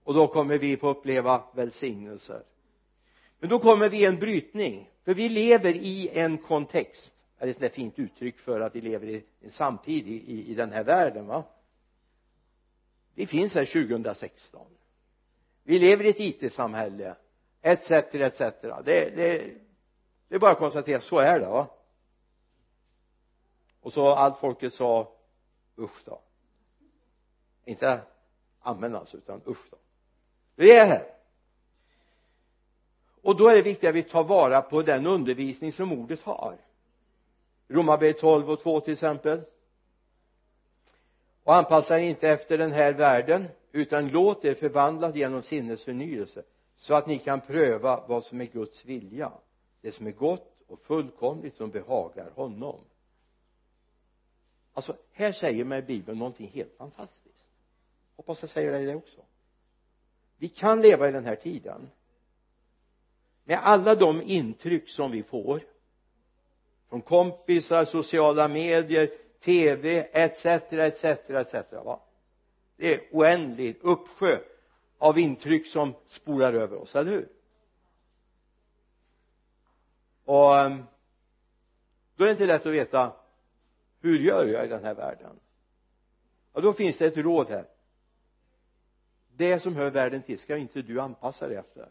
[0.05, 2.43] Och då kommer vi få uppleva välsignelser.
[3.39, 7.13] Men då kommer vi i en brytning för vi lever i en kontext.
[7.39, 10.55] Är ett sånt fint uttryck för att vi lever i en samtid i, i, i
[10.55, 11.45] den här världen va?
[13.15, 14.67] Vi finns här 2016
[15.63, 17.17] vi lever i ett IT-samhälle
[17.63, 19.55] etc etc det, det,
[20.29, 21.67] det är bara att konstatera så är det va?
[23.81, 25.13] Och så allt folket sa
[25.79, 26.21] usch då
[27.71, 28.01] inte
[28.61, 29.77] amen alltså utan usch då.
[30.57, 31.07] Vi är här.
[33.23, 36.57] Och då är det viktigt att vi tar vara på den undervisning som ordet har.
[37.69, 39.41] Romarbrevet 12 och 2 till exempel.
[41.45, 46.43] Och anpassa er inte efter den här världen utan låt er förvandlas genom sinnesförnyelse
[46.77, 49.33] så att ni kan pröva vad som är Guds vilja
[49.81, 52.81] det som är gott och fullkomligt som behagar honom.
[54.73, 57.20] Alltså här säger mig bibeln någonting helt fantastiskt
[58.21, 59.21] hoppas jag säger det också.
[60.37, 61.91] Vi kan leva i den här tiden
[63.45, 65.63] med alla de intryck som vi får.
[66.89, 69.11] Från kompisar, sociala medier,
[69.41, 72.01] tv etc etc etc va?
[72.77, 74.39] Det är oändligt uppsjö
[74.99, 77.29] av intryck som spolar över oss, eller hur?
[80.25, 80.85] Och ehm,
[82.17, 83.13] då är det inte lätt att veta
[84.01, 85.41] hur gör jag i den här världen?
[86.53, 87.67] Ja då finns det ett råd här
[89.41, 91.89] det som hör världen till ska inte du anpassa dig efter.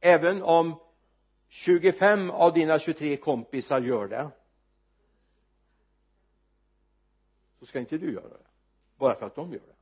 [0.00, 0.80] Även om
[1.48, 4.30] 25 av dina 23 kompisar gör det
[7.58, 8.46] så ska inte du göra det.
[8.96, 9.74] Bara för att de gör det.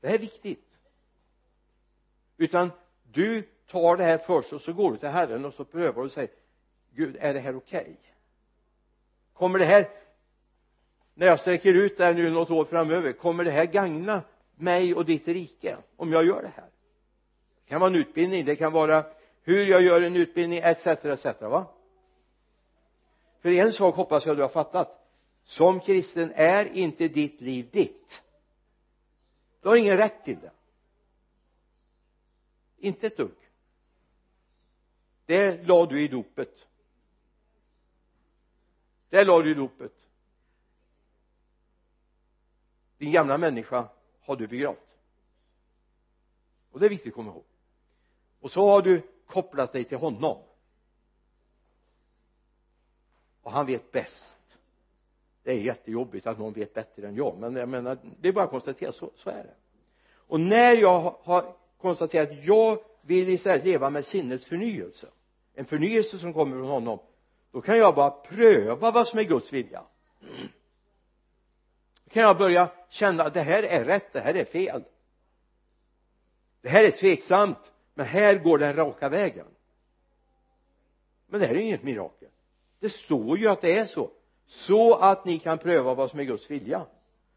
[0.00, 0.78] Det här är viktigt.
[2.36, 2.70] Utan
[3.02, 6.06] du tar det här först och så går du till Herren och så prövar du
[6.06, 6.30] och säger
[6.90, 7.80] Gud är det här okej?
[7.80, 7.96] Okay?
[9.32, 9.88] kommer det här
[11.18, 14.22] när jag sträcker ut det här nu något år framöver kommer det här gagna
[14.54, 16.70] mig och ditt rike om jag gör det här?
[17.64, 19.06] Det kan vara en utbildning det kan vara
[19.42, 21.66] hur jag gör en utbildning etc etc va?
[23.40, 25.08] För en sak hoppas jag du har fattat.
[25.44, 28.22] Som kristen är inte ditt liv ditt.
[29.62, 30.52] Du har ingen rätt till det.
[32.78, 33.36] Inte ett dugg.
[35.26, 36.66] Det la du i dopet.
[39.08, 40.07] Det la du i dopet
[42.98, 43.88] din gamla människa
[44.20, 44.96] har du begravt.
[46.70, 47.44] Och det är viktigt att komma ihåg.
[48.40, 50.38] Och så har du kopplat dig till honom.
[53.42, 54.34] Och han vet bäst.
[55.42, 58.44] Det är jättejobbigt att någon vet bättre än jag men jag menar det är bara
[58.44, 59.54] att konstatera så, så är det.
[60.10, 65.08] Och när jag har konstaterat att jag vill istället leva med sinnets förnyelse
[65.58, 66.98] en förnyelse som kommer från honom
[67.50, 69.82] då kan jag bara pröva vad som är Guds vilja
[72.08, 74.84] kan jag börja känna att det här är rätt, det här är fel.
[76.60, 79.46] Det här är tveksamt men här går den raka vägen.
[81.26, 82.28] Men det här är inget mirakel.
[82.80, 84.10] Det står ju att det är så.
[84.46, 86.86] Så att ni kan pröva vad som är Guds vilja.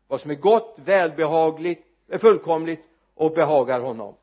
[0.08, 1.86] Vad som är gott, välbehagligt,
[2.20, 4.16] fullkomligt och behagar honom.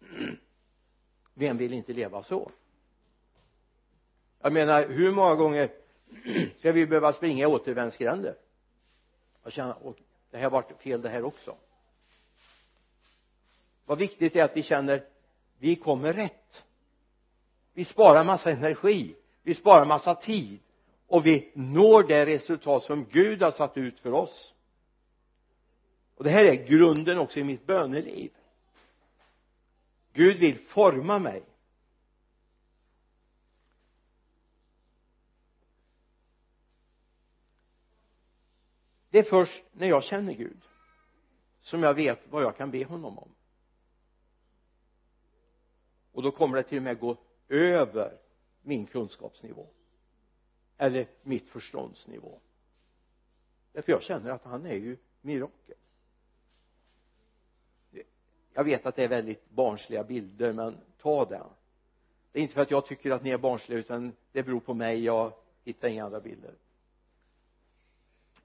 [1.34, 2.50] Vem vill inte leva så?
[4.40, 5.70] Jag menar hur många gånger
[6.58, 8.34] ska vi behöva springa i återvändsgränder?
[9.46, 9.76] Och känna
[10.30, 11.56] det här vart fel det här också.
[13.84, 15.04] Vad viktigt är att vi känner
[15.58, 16.64] vi kommer rätt.
[17.72, 19.14] Vi sparar massa energi
[19.46, 20.58] vi sparar massa tid
[21.06, 24.54] och vi når det resultat som Gud har satt ut för oss.
[26.16, 28.30] Och det här är grunden också i mitt böneliv.
[30.12, 31.42] Gud vill forma mig.
[39.16, 40.62] Det är först när jag känner Gud
[41.60, 43.28] som jag vet vad jag kan be honom om.
[46.12, 47.16] Och då kommer det till och med gå
[47.48, 48.18] över
[48.62, 49.68] min kunskapsnivå.
[50.76, 52.40] Eller mitt förståndsnivå.
[53.72, 55.76] Därför jag känner att han är ju mirakel.
[58.52, 61.42] Jag vet att det är väldigt barnsliga bilder men ta det.
[62.32, 64.74] Det är inte för att jag tycker att ni är barnsliga utan det beror på
[64.74, 65.04] mig.
[65.04, 65.32] Jag
[65.64, 66.54] hittar inga andra bilder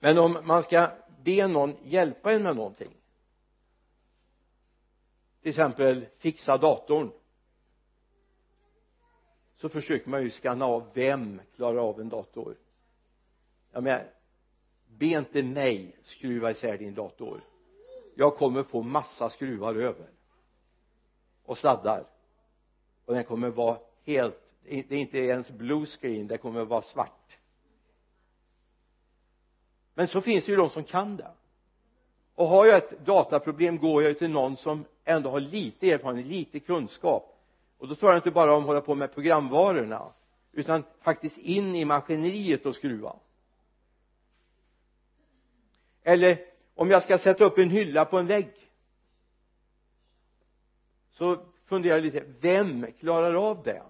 [0.03, 0.91] men om man ska
[1.23, 2.95] be någon hjälpa en med någonting
[5.41, 7.11] till exempel fixa datorn
[9.55, 12.55] så försöker man ju skanna av vem klarar av en dator.
[13.71, 14.09] Jag menar
[14.87, 17.43] be inte mig skruva isär din dator.
[18.15, 20.09] Jag kommer få massa skruvar över
[21.43, 22.07] och sladdar.
[23.05, 27.20] Och den kommer vara helt det är inte ens blue screen det kommer vara svart
[30.01, 31.31] men så finns det ju de som kan det.
[32.35, 36.25] Och har jag ett dataproblem går jag ju till någon som ändå har lite erfarenhet,
[36.25, 37.37] lite kunskap.
[37.77, 40.11] Och då talar jag inte bara om att hålla på med programvarorna
[40.51, 43.15] utan faktiskt in i maskineriet och skruva.
[46.03, 46.45] Eller
[46.75, 48.51] om jag ska sätta upp en hylla på en vägg
[51.11, 53.83] så funderar jag lite vem klarar av det?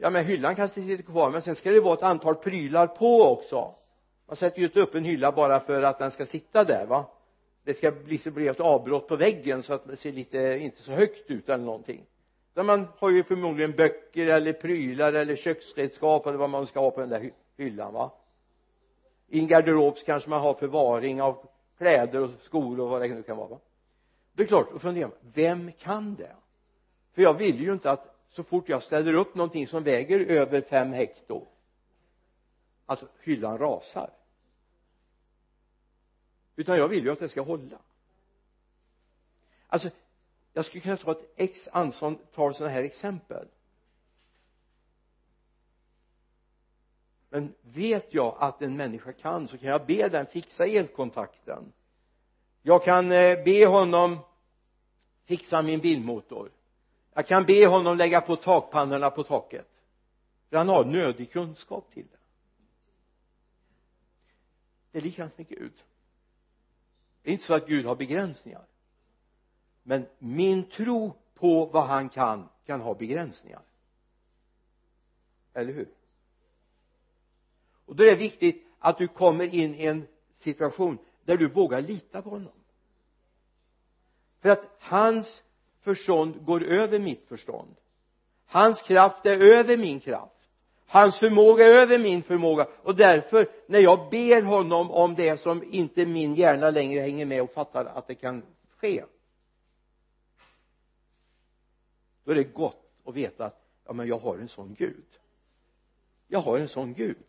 [0.00, 3.22] Ja men hyllan kanske sitter kvar men sen ska det vara ett antal prylar på
[3.22, 3.74] också
[4.26, 7.06] man sätter ju inte upp en hylla bara för att den ska sitta där va?
[7.64, 10.82] Det ska bli, så bli ett avbrott på väggen så att det ser lite inte
[10.82, 12.06] så högt ut eller någonting.
[12.54, 16.90] Där man har ju förmodligen böcker eller prylar eller köksredskap eller vad man ska ha
[16.90, 18.12] på den där hyllan va?
[19.28, 21.48] I en garderob kanske man har förvaring av
[21.78, 23.58] kläder och skor och vad det nu kan vara va?
[24.32, 26.36] Det är klart, då funderar man vem kan det?
[27.14, 30.60] För jag vill ju inte att så fort jag ställer upp någonting som väger över
[30.60, 31.46] fem hekto
[32.86, 34.10] alltså hyllan rasar.
[36.56, 37.78] Utan jag vill ju att det ska hålla.
[39.66, 39.90] Alltså
[40.52, 42.18] jag skulle kunna ta ett x antal
[42.54, 43.48] sådana här exempel.
[47.28, 51.72] Men vet jag att en människa kan så kan jag be den fixa elkontakten.
[52.62, 54.18] Jag kan eh, be honom
[55.24, 56.50] fixa min bilmotor.
[57.14, 59.68] Jag kan be honom lägga på takpannorna på taket.
[60.50, 62.06] För han har nödig kunskap till
[64.94, 65.72] det är likadant med Gud.
[67.22, 68.66] Det är inte så att Gud har begränsningar.
[69.82, 73.62] Men min tro på vad han kan kan ha begränsningar.
[75.54, 75.88] Eller hur?
[77.86, 81.80] Och då är det viktigt att du kommer in i en situation där du vågar
[81.80, 82.52] lita på honom.
[84.40, 85.42] För att hans
[85.80, 87.76] förstånd går över mitt förstånd.
[88.44, 90.33] Hans kraft är över min kraft
[90.94, 92.66] hans förmåga är över min förmåga.
[92.82, 97.42] Och därför när jag ber honom om det som inte min hjärna längre hänger med
[97.42, 98.42] och fattar att det kan
[98.76, 99.04] ske
[102.24, 105.06] då är det gott att veta att ja men jag har en sån Gud.
[106.28, 107.26] Jag har en sån Gud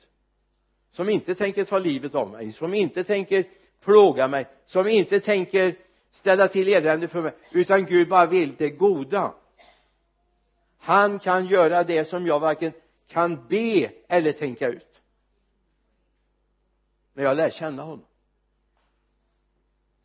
[0.91, 3.45] som inte tänker ta livet av mig som inte tänker
[3.83, 5.75] plåga mig som inte tänker
[6.11, 9.33] ställa till elände för mig utan Gud bara vill det goda.
[10.77, 12.71] Han kan göra det som jag varken
[13.07, 15.01] kan be eller tänka ut.
[17.13, 18.05] När jag lär känna honom.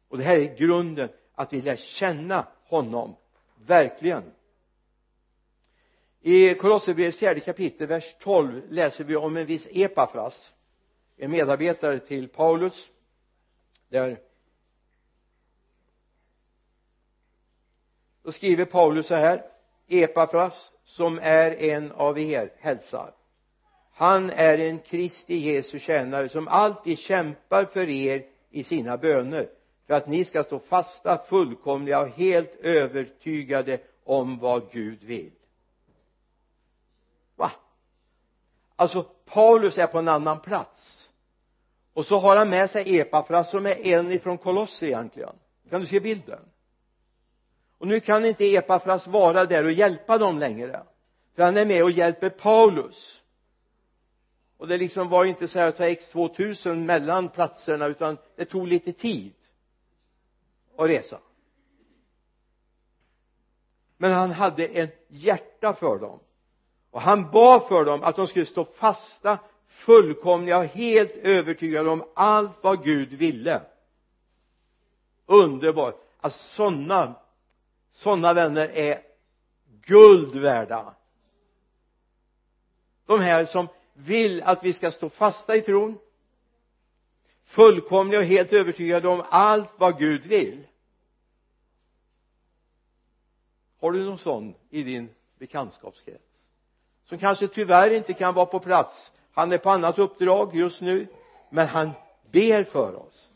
[0.08, 3.16] Och det här är grunden att vi lär känna honom.
[3.56, 4.32] Verkligen.
[6.20, 10.52] I Kolosserbrevets fjärde kapitel vers 12 läser vi om en viss Epafras
[11.22, 12.88] en medarbetare till Paulus
[13.88, 14.20] där
[18.22, 19.50] då skriver Paulus så här
[19.86, 23.14] Epafras som är en av er hälsar.
[23.92, 29.48] Han är en Kristi Jesu tjänare som alltid kämpar för er i sina böner
[29.86, 35.32] för att ni ska stå fasta, fullkomliga och helt övertygade om vad Gud vill.
[37.36, 37.52] Va?
[38.76, 41.08] Alltså Paulus är på en annan plats.
[41.92, 45.34] Och så har han med sig Epafras som är en ifrån Kolosser egentligen.
[45.70, 46.40] Kan du se bilden?
[47.80, 50.82] Och nu kan inte Epafras vara där och hjälpa dem längre.
[51.34, 53.20] För han är med och hjälper Paulus.
[54.56, 58.68] Och det liksom var inte så här att ta x2000 mellan platserna utan det tog
[58.68, 59.32] lite tid
[60.76, 61.18] att resa.
[63.96, 66.20] Men han hade ett hjärta för dem.
[66.90, 72.04] Och han bad för dem att de skulle stå fasta fullkomliga och helt övertygade om
[72.14, 73.62] allt vad Gud ville.
[75.26, 76.06] Underbart.
[76.20, 77.14] Att sådana
[78.00, 79.02] sådana vänner är
[79.86, 80.94] guld värda.
[83.06, 85.98] De här som vill att vi ska stå fasta i tron
[87.44, 90.66] fullkomliga och helt övertygade om allt vad Gud vill.
[93.80, 96.46] Har du någon sån i din bekantskapskrets?
[97.04, 99.12] Som kanske tyvärr inte kan vara på plats.
[99.32, 101.06] Han är på annat uppdrag just nu
[101.50, 101.90] men han
[102.30, 103.28] ber för oss.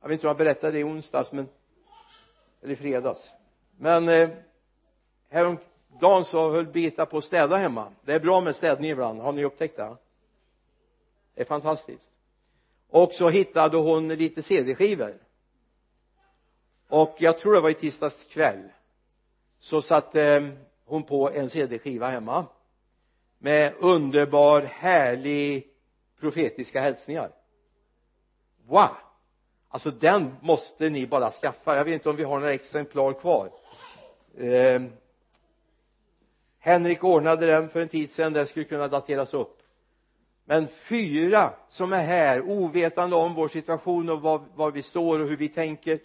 [0.00, 1.48] Jag vet inte om jag berättade det i onsdags men
[2.66, 3.32] eller i fredags.
[3.78, 4.28] Men eh,
[5.28, 7.92] häromdagen så höll Birgitta på att städa hemma.
[8.04, 9.20] Det är bra med städning ibland.
[9.20, 9.96] Har ni upptäckt det?
[11.34, 12.08] Det är fantastiskt.
[12.90, 15.14] Och så hittade hon lite cd-skivor.
[16.88, 18.68] Och jag tror det var i tisdags kväll
[19.60, 20.48] så satte eh,
[20.84, 22.46] hon på en cd-skiva hemma
[23.38, 25.66] med underbar härlig
[26.20, 27.30] profetiska hälsningar.
[28.66, 29.05] Wow!
[29.76, 31.76] Alltså den måste ni bara skaffa.
[31.76, 33.50] Jag vet inte om vi har några exemplar kvar.
[34.38, 34.82] Eh,
[36.58, 38.32] Henrik ordnade den för en tid sedan.
[38.32, 39.58] Den skulle kunna dateras upp.
[40.44, 45.28] Men fyra som är här ovetande om vår situation och var, var vi står och
[45.28, 45.98] hur vi tänker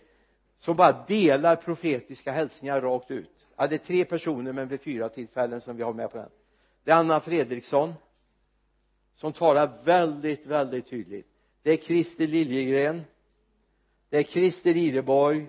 [0.58, 3.48] som bara delar profetiska hälsningar rakt ut.
[3.56, 6.30] Ja det är tre personer men vid fyra tillfällen som vi har med på den.
[6.84, 7.94] Det är Anna Fredriksson
[9.16, 11.28] som talar väldigt väldigt tydligt.
[11.64, 13.02] Det är Christer Liljegren
[14.12, 15.48] det är Christer Ireborg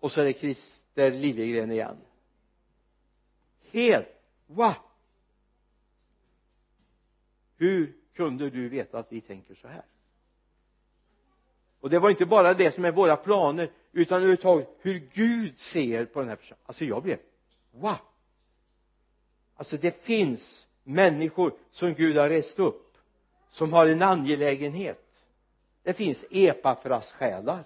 [0.00, 1.96] och så är det Christer Liljegren igen.
[3.70, 4.08] Helt
[4.46, 4.76] va?
[7.56, 9.84] Hur kunde du veta att vi tänker så här?
[11.80, 16.04] Och det var inte bara det som är våra planer utan överhuvudtaget hur Gud ser
[16.04, 16.66] på den här församlingen.
[16.66, 17.18] Alltså jag blev
[17.70, 17.96] wow
[19.60, 22.96] alltså det finns människor som Gud har rest upp
[23.50, 25.09] som har en angelägenhet
[25.82, 27.64] det finns epafrassjälar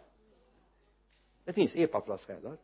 [1.44, 2.56] det finns epafrassjälar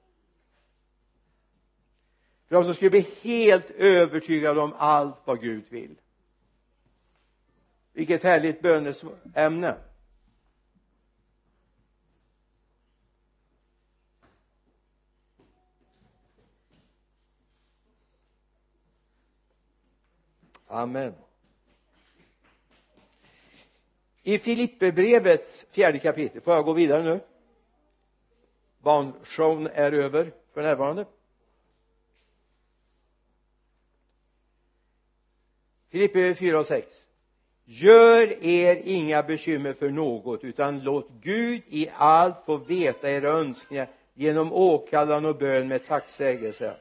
[2.51, 6.01] för de som skulle bli helt övertygade om allt vad Gud vill.
[7.93, 9.77] Vilket härligt böneämne.
[20.67, 21.15] Amen
[24.31, 26.41] i Filipperbrevets fjärde kapitel.
[26.41, 27.21] Får jag gå vidare nu?
[28.83, 31.05] Barnshowen är över för närvarande.
[35.91, 36.87] Filipper 4 och 6
[37.65, 43.89] gör er inga bekymmer för något utan låt Gud i allt få veta era önskningar
[44.15, 46.77] genom åkallan och bön med tacksägelse.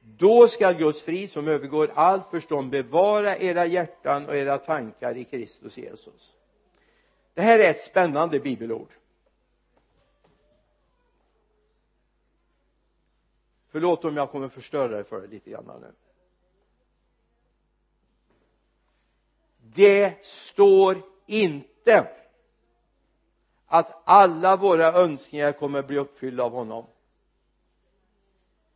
[0.00, 5.24] Då skall Guds frid som övergår allt förstånd bevara era hjärtan och era tankar i
[5.24, 6.34] Kristus Jesus
[7.34, 8.88] det här är ett spännande bibelord.
[13.68, 15.92] Förlåt om jag kommer förstöra det för dig lite grann nu.
[19.58, 22.08] Det står inte
[23.66, 26.86] att alla våra önskningar kommer bli uppfyllda av honom.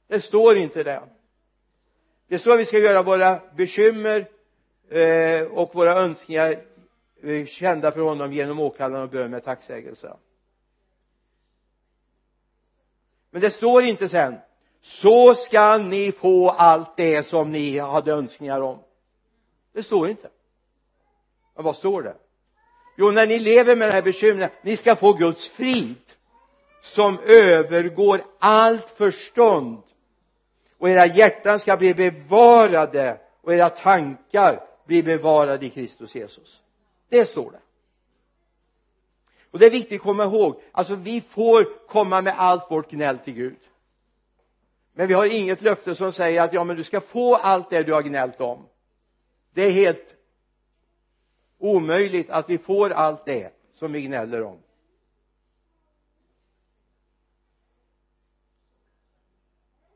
[0.07, 1.03] Det står inte det.
[2.27, 4.31] Det står att vi ska göra våra bekymmer
[4.89, 6.65] eh, och våra önskningar
[7.47, 10.17] kända för honom genom åkallan och bön med tacksägelse.
[13.31, 14.39] Men det står inte sen
[14.81, 18.79] så ska ni få allt det som ni hade önskningar om.
[19.73, 20.29] Det står inte.
[21.55, 22.17] Men vad står det?
[22.97, 25.97] Jo när ni lever med de här bekymren ni ska få Guds frid
[26.81, 29.83] som övergår allt förstånd.
[30.79, 36.63] Och era hjärtan ska bli bevarade och era tankar bli bevarade i Kristus Jesus
[37.09, 37.61] det står det.
[39.51, 43.19] Och det är viktigt att komma ihåg alltså vi får komma med allt vårt gnäll
[43.19, 43.59] till Gud.
[44.93, 47.83] Men vi har inget löfte som säger att ja men du ska få allt det
[47.83, 48.69] du har gnällt om.
[49.53, 50.15] Det är helt
[51.59, 54.59] omöjligt att vi får allt det som vi gnäller om.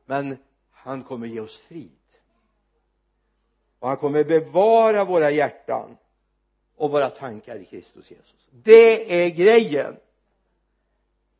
[0.05, 0.37] Men
[0.71, 1.91] han kommer ge oss frid.
[3.79, 5.97] Och han kommer bevara våra hjärtan
[6.75, 8.47] och våra tankar i Kristus Jesus.
[8.51, 9.95] Det är grejen.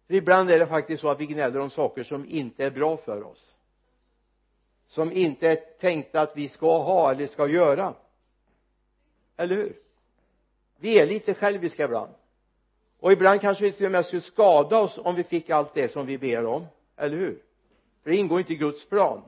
[0.07, 2.97] För ibland är det faktiskt så att vi gnäller om saker som inte är bra
[2.97, 3.55] för oss.
[4.87, 7.93] Som inte är tänkta att vi ska ha eller ska göra.
[9.37, 9.79] Eller hur?
[10.79, 12.11] Vi är lite själviska ibland.
[12.99, 15.91] Och ibland kanske vi till och med skulle skada oss om vi fick allt det
[15.91, 16.65] som vi ber om.
[16.95, 17.43] Eller hur?
[18.03, 19.21] För det ingår inte i Guds plan.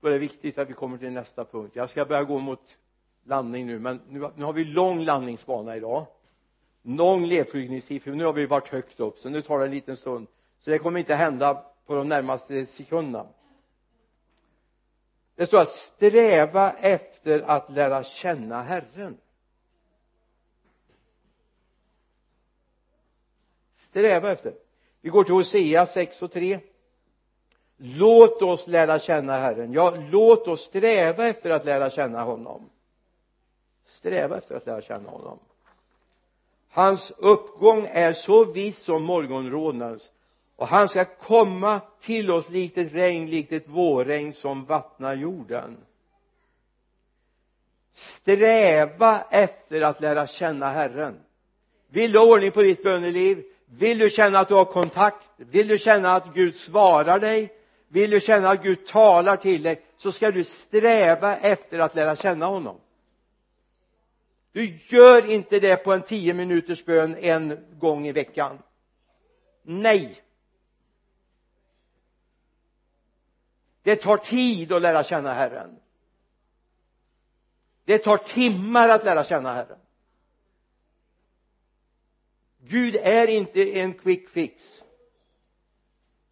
[0.00, 1.76] Då är det viktigt att vi kommer till nästa punkt.
[1.76, 2.78] Jag ska börja gå mot
[3.24, 6.06] landning nu men nu, nu har vi lång landningsbana idag.
[6.82, 9.96] Lång ledflygningstid för nu har vi varit högt upp så nu tar det en liten
[9.96, 10.26] stund.
[10.58, 13.26] Så det kommer inte hända på de närmaste sekunderna.
[15.34, 19.16] Det står att sträva efter att lära känna Herren.
[23.76, 24.54] Sträva efter.
[25.00, 26.60] Vi går till Hosea 6 och 3
[27.82, 29.72] låt oss lära känna Herren.
[29.72, 32.70] Ja låt oss sträva efter att lära känna honom.
[33.84, 35.38] Sträva efter att lära känna honom.
[36.70, 40.10] Hans uppgång är så viss som morgonrodnadens
[40.56, 45.76] och han ska komma till oss likt ett regn, likt ett vårregn som vattnar jorden.
[47.92, 51.20] Sträva efter att lära känna Herren.
[51.88, 53.44] Vill du ha ordning på ditt böneliv?
[53.66, 55.26] Vill du känna att du har kontakt?
[55.36, 57.59] Vill du känna att Gud svarar dig?
[57.92, 62.16] Vill du känna att Gud talar till dig så ska du sträva efter att lära
[62.16, 62.80] känna honom.
[64.52, 68.58] Du gör inte det på en tio minuters bön en gång i veckan.
[69.62, 70.22] Nej.
[73.82, 75.76] Det tar tid att lära känna Herren.
[77.84, 79.78] Det tar timmar att lära känna Herren.
[82.58, 84.82] Gud är inte en quick fix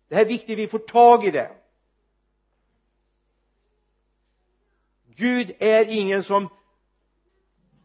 [0.08, 1.50] det här är viktigt vi får tag i det.
[5.06, 6.48] Gud är ingen som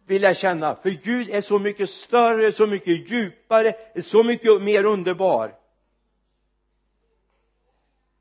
[0.05, 4.83] vill jag känna för Gud är så mycket större, så mycket djupare, så mycket mer
[4.83, 5.55] underbar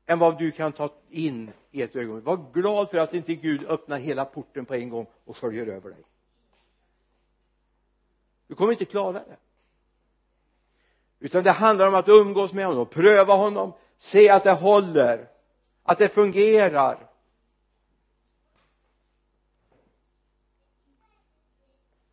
[0.05, 2.25] än vad du kan ta in i ett ögonblick.
[2.25, 5.89] Var glad för att inte Gud öppnar hela porten på en gång och sköljer över
[5.89, 6.03] dig.
[8.47, 9.37] Du kommer inte klara det.
[11.19, 13.73] Utan det handlar om att umgås med honom, pröva honom
[14.03, 15.29] se att det håller
[15.83, 17.09] att det fungerar.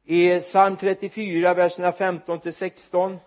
[0.05, 3.19] I psalm 34 verserna 15 till 16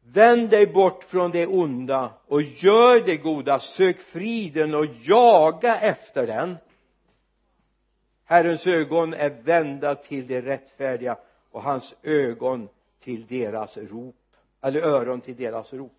[0.00, 3.60] vänd dig bort från det onda och gör det goda.
[3.60, 6.56] Sök friden och jaga efter den.
[8.24, 11.16] Herrens ögon är vända till de rättfärdiga
[11.54, 12.68] och hans ögon
[13.00, 14.16] till deras rop
[14.60, 15.92] eller öron till deras rop.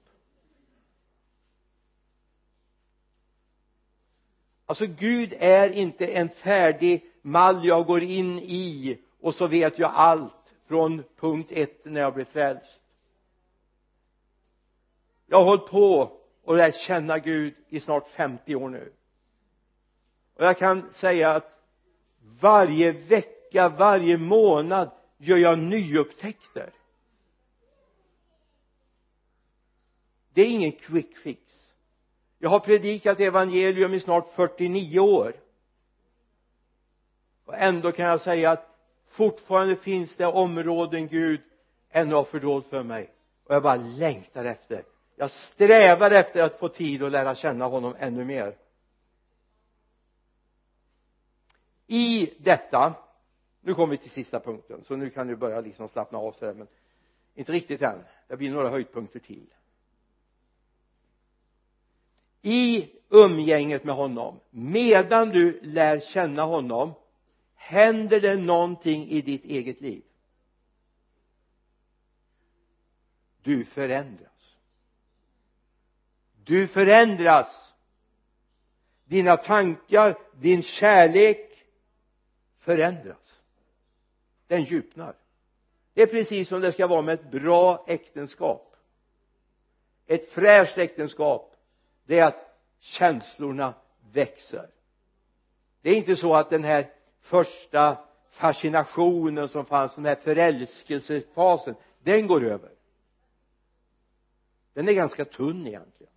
[4.65, 9.91] Alltså Gud är inte en färdig mall jag går in i och så vet jag
[9.93, 12.81] allt från punkt ett när jag blev frälst.
[15.27, 16.11] Jag har hållit på
[16.43, 18.93] och lärt känna Gud i snart 50 år nu.
[20.35, 21.59] Och jag kan säga att
[22.39, 26.73] varje vecka, varje månad gör jag nyupptäckter.
[30.33, 31.41] Det är ingen quick fix.
[32.39, 35.35] Jag har predikat evangelium i snart 49 år.
[37.45, 38.77] Och ändå kan jag säga att
[39.09, 41.41] fortfarande finns det områden Gud
[41.89, 43.13] ännu har fördolt för mig.
[43.43, 44.83] Och jag bara längtar efter.
[45.15, 48.55] Jag strävar efter att få tid att lära känna honom ännu mer.
[51.87, 52.93] I detta
[53.65, 56.53] nu kommer vi till sista punkten så nu kan du börja liksom slappna av sådär,
[56.53, 56.67] men
[57.35, 58.03] inte riktigt än.
[58.27, 59.53] Det blir några höjdpunkter till.
[62.41, 66.93] I umgänget med honom medan du lär känna honom
[67.55, 70.03] händer det någonting i ditt eget liv.
[73.41, 74.55] Du förändras.
[76.43, 77.73] Du förändras.
[79.05, 81.65] Dina tankar, din kärlek
[82.59, 83.34] förändras
[84.47, 85.15] den djupnar.
[85.93, 88.75] Det är precis som det ska vara med ett bra äktenskap.
[90.07, 91.55] Ett fräscht äktenskap
[92.05, 93.73] det är att känslorna
[94.11, 94.69] växer.
[95.81, 96.89] Det är inte så att den här
[97.21, 97.97] första
[98.31, 102.71] fascinationen som fanns den här förälskelsefasen den går över.
[104.73, 106.13] Den är ganska tunn egentligen.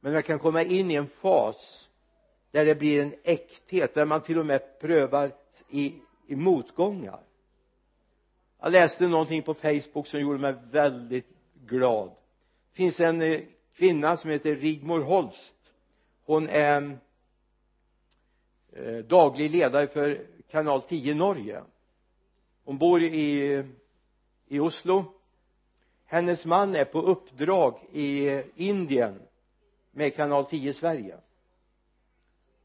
[0.00, 1.88] Men man kan komma in i en fas
[2.50, 5.32] där det blir en äkthet där man till och med prövar
[5.68, 5.94] i,
[6.30, 7.20] i motgångar.
[8.60, 11.28] Jag läste någonting på facebook som gjorde mig väldigt
[11.66, 12.08] glad.
[12.08, 13.40] Det finns en eh,
[13.74, 15.54] kvinna som heter Rigmor Holst.
[16.24, 16.98] Hon är
[18.72, 21.62] eh, daglig ledare för kanal 10 Norge.
[22.64, 23.64] Hon bor i
[24.48, 25.04] i Oslo.
[26.06, 29.22] Hennes man är på uppdrag i Indien
[29.90, 31.16] med kanal 10 Sverige.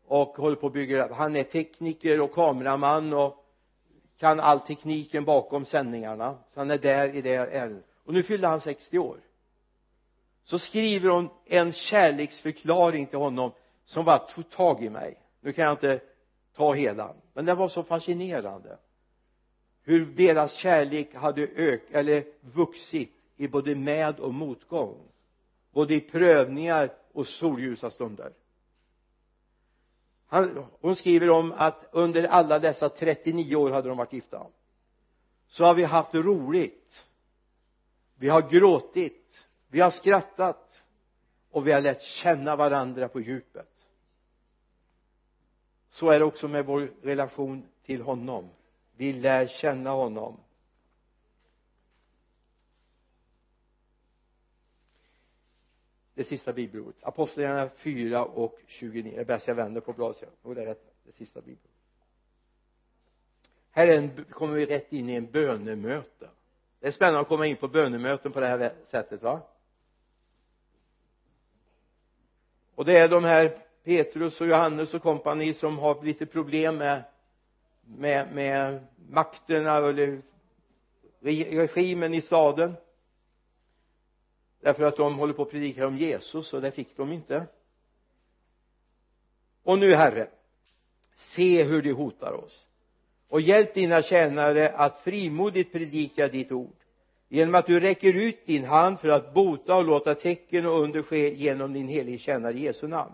[0.06, 3.45] Och håller på att bygga han är tekniker och kameraman och
[4.18, 6.38] kan all tekniken bakom sändningarna.
[6.54, 9.20] Så han är där i det ärendet och nu fyllde han 60 år.
[10.44, 13.52] Så skriver hon en kärleksförklaring till honom
[13.86, 15.22] som bara tog tag i mig.
[15.42, 16.00] Nu kan jag inte
[16.56, 18.78] ta hela men den var så fascinerande.
[19.84, 24.98] Hur deras kärlek hade ökat eller vuxit i både med och motgång.
[25.72, 28.32] Både i prövningar och solljusa stunder
[30.28, 34.48] han, hon skriver om att under alla dessa 39 år hade de varit gifta.
[35.48, 37.08] Så har vi haft roligt.
[38.16, 39.46] Vi har gråtit.
[39.68, 40.84] Vi har skrattat.
[41.52, 43.72] Och vi har lärt känna varandra på djupet.
[45.90, 48.50] Så är det också med vår relation till honom.
[48.96, 50.40] Vi lär känna honom.
[56.16, 56.96] Det sista bibelordet.
[57.02, 60.30] Apostlagärningarna 4 och 29 det är bäst jag vänder på bladet.
[60.42, 60.94] Och det är rätt.
[61.04, 61.72] Det sista bibelordet.
[63.72, 66.30] Här en, kommer vi rätt in i en bönemöte.
[66.80, 69.42] Det är spännande att komma in på bönemöten på det här sättet va?
[72.76, 77.04] Och det är de här Petrus och Johannes och kompani som har lite problem med
[77.86, 80.22] med, med makterna eller
[81.22, 82.76] regimen i staden
[84.66, 87.46] därför att de håller på att predika om Jesus och det fick de inte.
[89.64, 90.28] Och nu herre
[91.16, 92.68] se hur de hotar oss.
[93.28, 96.76] Och hjälp dina tjänare att frimodigt predika ditt ord
[97.30, 101.02] genom att du räcker ut din hand för att bota och låta tecken och under
[101.02, 103.14] ske genom din helige tjänare Jesu namn.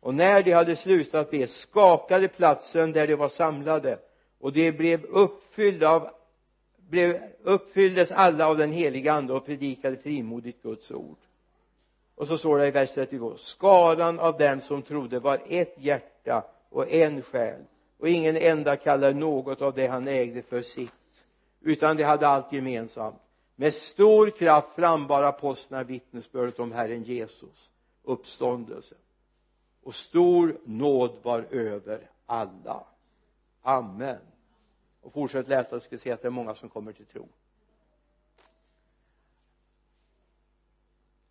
[0.00, 3.98] Och när de hade slutat be skakade platsen där de var samlade
[4.38, 6.10] och de blev uppfyllda av
[6.90, 11.18] blev, uppfylldes alla av den heliga ande och predikade frimodigt Guds ord.
[12.14, 16.44] Och så står det i vers 32 skaran av dem som trodde var ett hjärta
[16.68, 17.60] och en själ
[17.98, 20.90] och ingen enda kallade något av det han ägde för sitt
[21.60, 23.22] utan de hade allt gemensamt.
[23.56, 27.70] Med stor kraft frambar apostlarna vittnesbördet om Herren Jesus
[28.02, 28.94] uppståndelse.
[29.82, 32.86] Och stor nåd var över alla.
[33.62, 34.18] Amen
[35.00, 37.28] och fortsätt läsa så ska se att det är många som kommer till tro.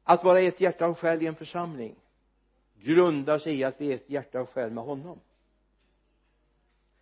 [0.04, 1.96] Att vara ett hjärta och själ i en församling
[2.76, 5.20] grundar sig i att vi är ett hjärta och själ med honom.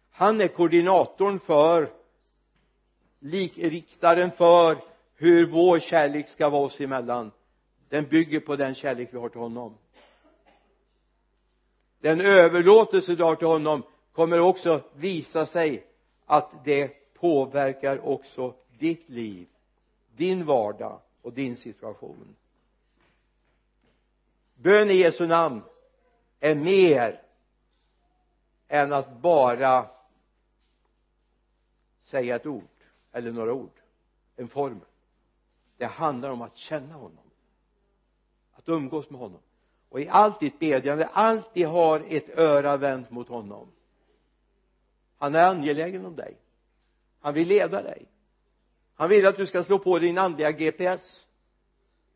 [0.09, 1.93] Han är koordinatorn för
[3.19, 4.77] likriktaren för
[5.15, 7.31] hur vår kärlek ska vara oss emellan.
[7.89, 9.77] Den bygger på den kärlek vi har till honom.
[11.99, 15.87] Den överlåtelse du har till honom kommer också visa sig
[16.27, 19.47] att det påverkar också ditt liv
[20.17, 22.35] din vardag och din situation.
[24.55, 25.61] Bön i Jesu namn
[26.39, 27.21] är mer
[28.67, 29.89] än att bara
[32.01, 32.63] säga ett ord
[33.11, 33.71] eller några ord
[34.35, 34.87] en formel.
[35.77, 37.31] Det handlar om att känna honom
[38.53, 39.39] att umgås med honom.
[39.89, 43.67] Och i allt ditt bedjande alltid har ett öra vänt mot honom
[45.17, 46.37] han är angelägen om dig.
[47.19, 48.05] Han vill leda dig.
[48.95, 51.27] Han vill att du ska slå på din andliga GPS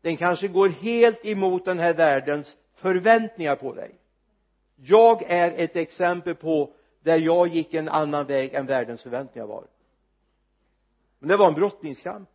[0.02, 3.98] den kanske går helt emot den här världens förväntningar på dig.
[4.76, 9.66] Jag är ett exempel på där jag gick en annan väg än världens förväntningar var.
[11.18, 12.28] Men det var en brottningskamp.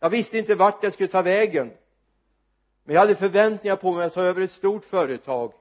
[0.00, 1.72] Jag visste inte vart jag skulle ta vägen.
[2.84, 5.52] Men jag hade förväntningar på mig att ta över ett stort företag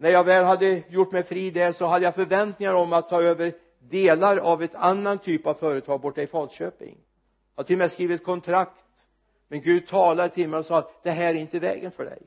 [0.00, 3.22] när jag väl hade gjort mig fri där så hade jag förväntningar om att ta
[3.22, 6.98] över delar av ett annan typ av företag borta i Falköping.
[7.54, 8.84] Jag har till och med skrivit kontrakt.
[9.48, 12.22] Men Gud talade till mig och sa att det här är inte vägen för dig.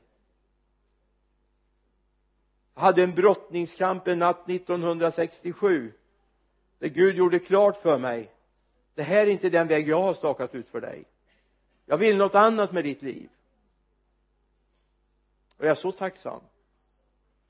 [2.74, 5.92] Jag hade en brottningskamp en natt 1967
[6.78, 8.30] där Gud gjorde klart för mig
[8.94, 11.04] det här är inte den väg jag har stakat ut för dig.
[11.86, 13.30] Jag vill något annat med ditt liv.
[15.56, 16.40] Och jag är så tacksam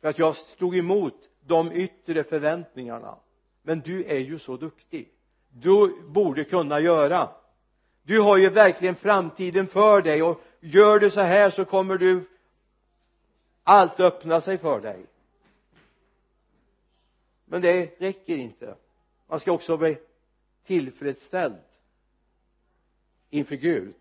[0.05, 3.19] för att jag stod emot de yttre förväntningarna.
[3.63, 5.09] Men du är ju så duktig.
[5.49, 7.29] Du borde kunna göra.
[8.03, 10.23] Du har ju verkligen framtiden för dig.
[10.23, 12.29] Och gör du så här så kommer du
[13.63, 15.07] allt öppna sig för dig.
[17.45, 18.75] Men det räcker inte.
[19.27, 19.99] Man ska också bli
[20.67, 21.63] tillfredsställd
[23.31, 23.95] inför Gud.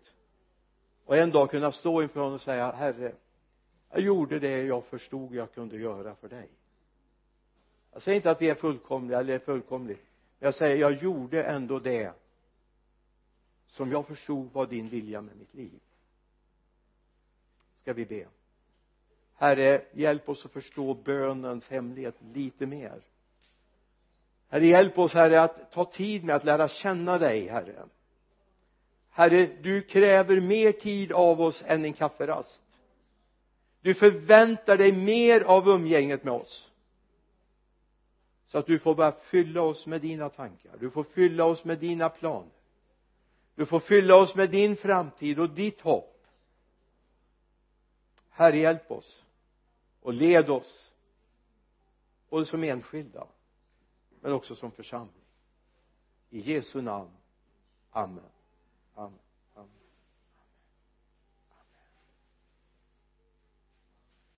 [1.04, 3.12] Och en dag kunna stå inför honom och säga herre
[3.94, 6.48] jag gjorde det jag förstod jag kunde göra för dig.
[7.92, 9.98] Jag säger inte att vi är fullkomliga eller är fullkomliga
[10.38, 12.12] men jag säger jag gjorde ändå det
[13.66, 15.80] som jag förstod var din vilja med mitt liv.
[17.82, 18.26] Ska vi be?
[19.34, 23.02] Herre hjälp oss att förstå bönens hemlighet lite mer.
[24.48, 27.84] Herre hjälp oss herre att ta tid med att lära känna dig herre.
[29.10, 32.63] Herre du kräver mer tid av oss än en kafferast
[33.84, 36.70] du förväntar dig mer av umgänget med oss.
[38.46, 40.76] Så att du får börja fylla oss med dina tankar.
[40.80, 42.52] Du får fylla oss med dina planer.
[43.54, 46.26] Du får fylla oss med din framtid och ditt hopp.
[48.30, 49.24] Herre hjälp oss
[50.00, 50.92] och led oss.
[52.28, 53.26] Både som enskilda
[54.20, 55.24] men också som församling.
[56.30, 57.10] I Jesu namn.
[57.90, 58.24] Amen.
[58.94, 59.23] Amen.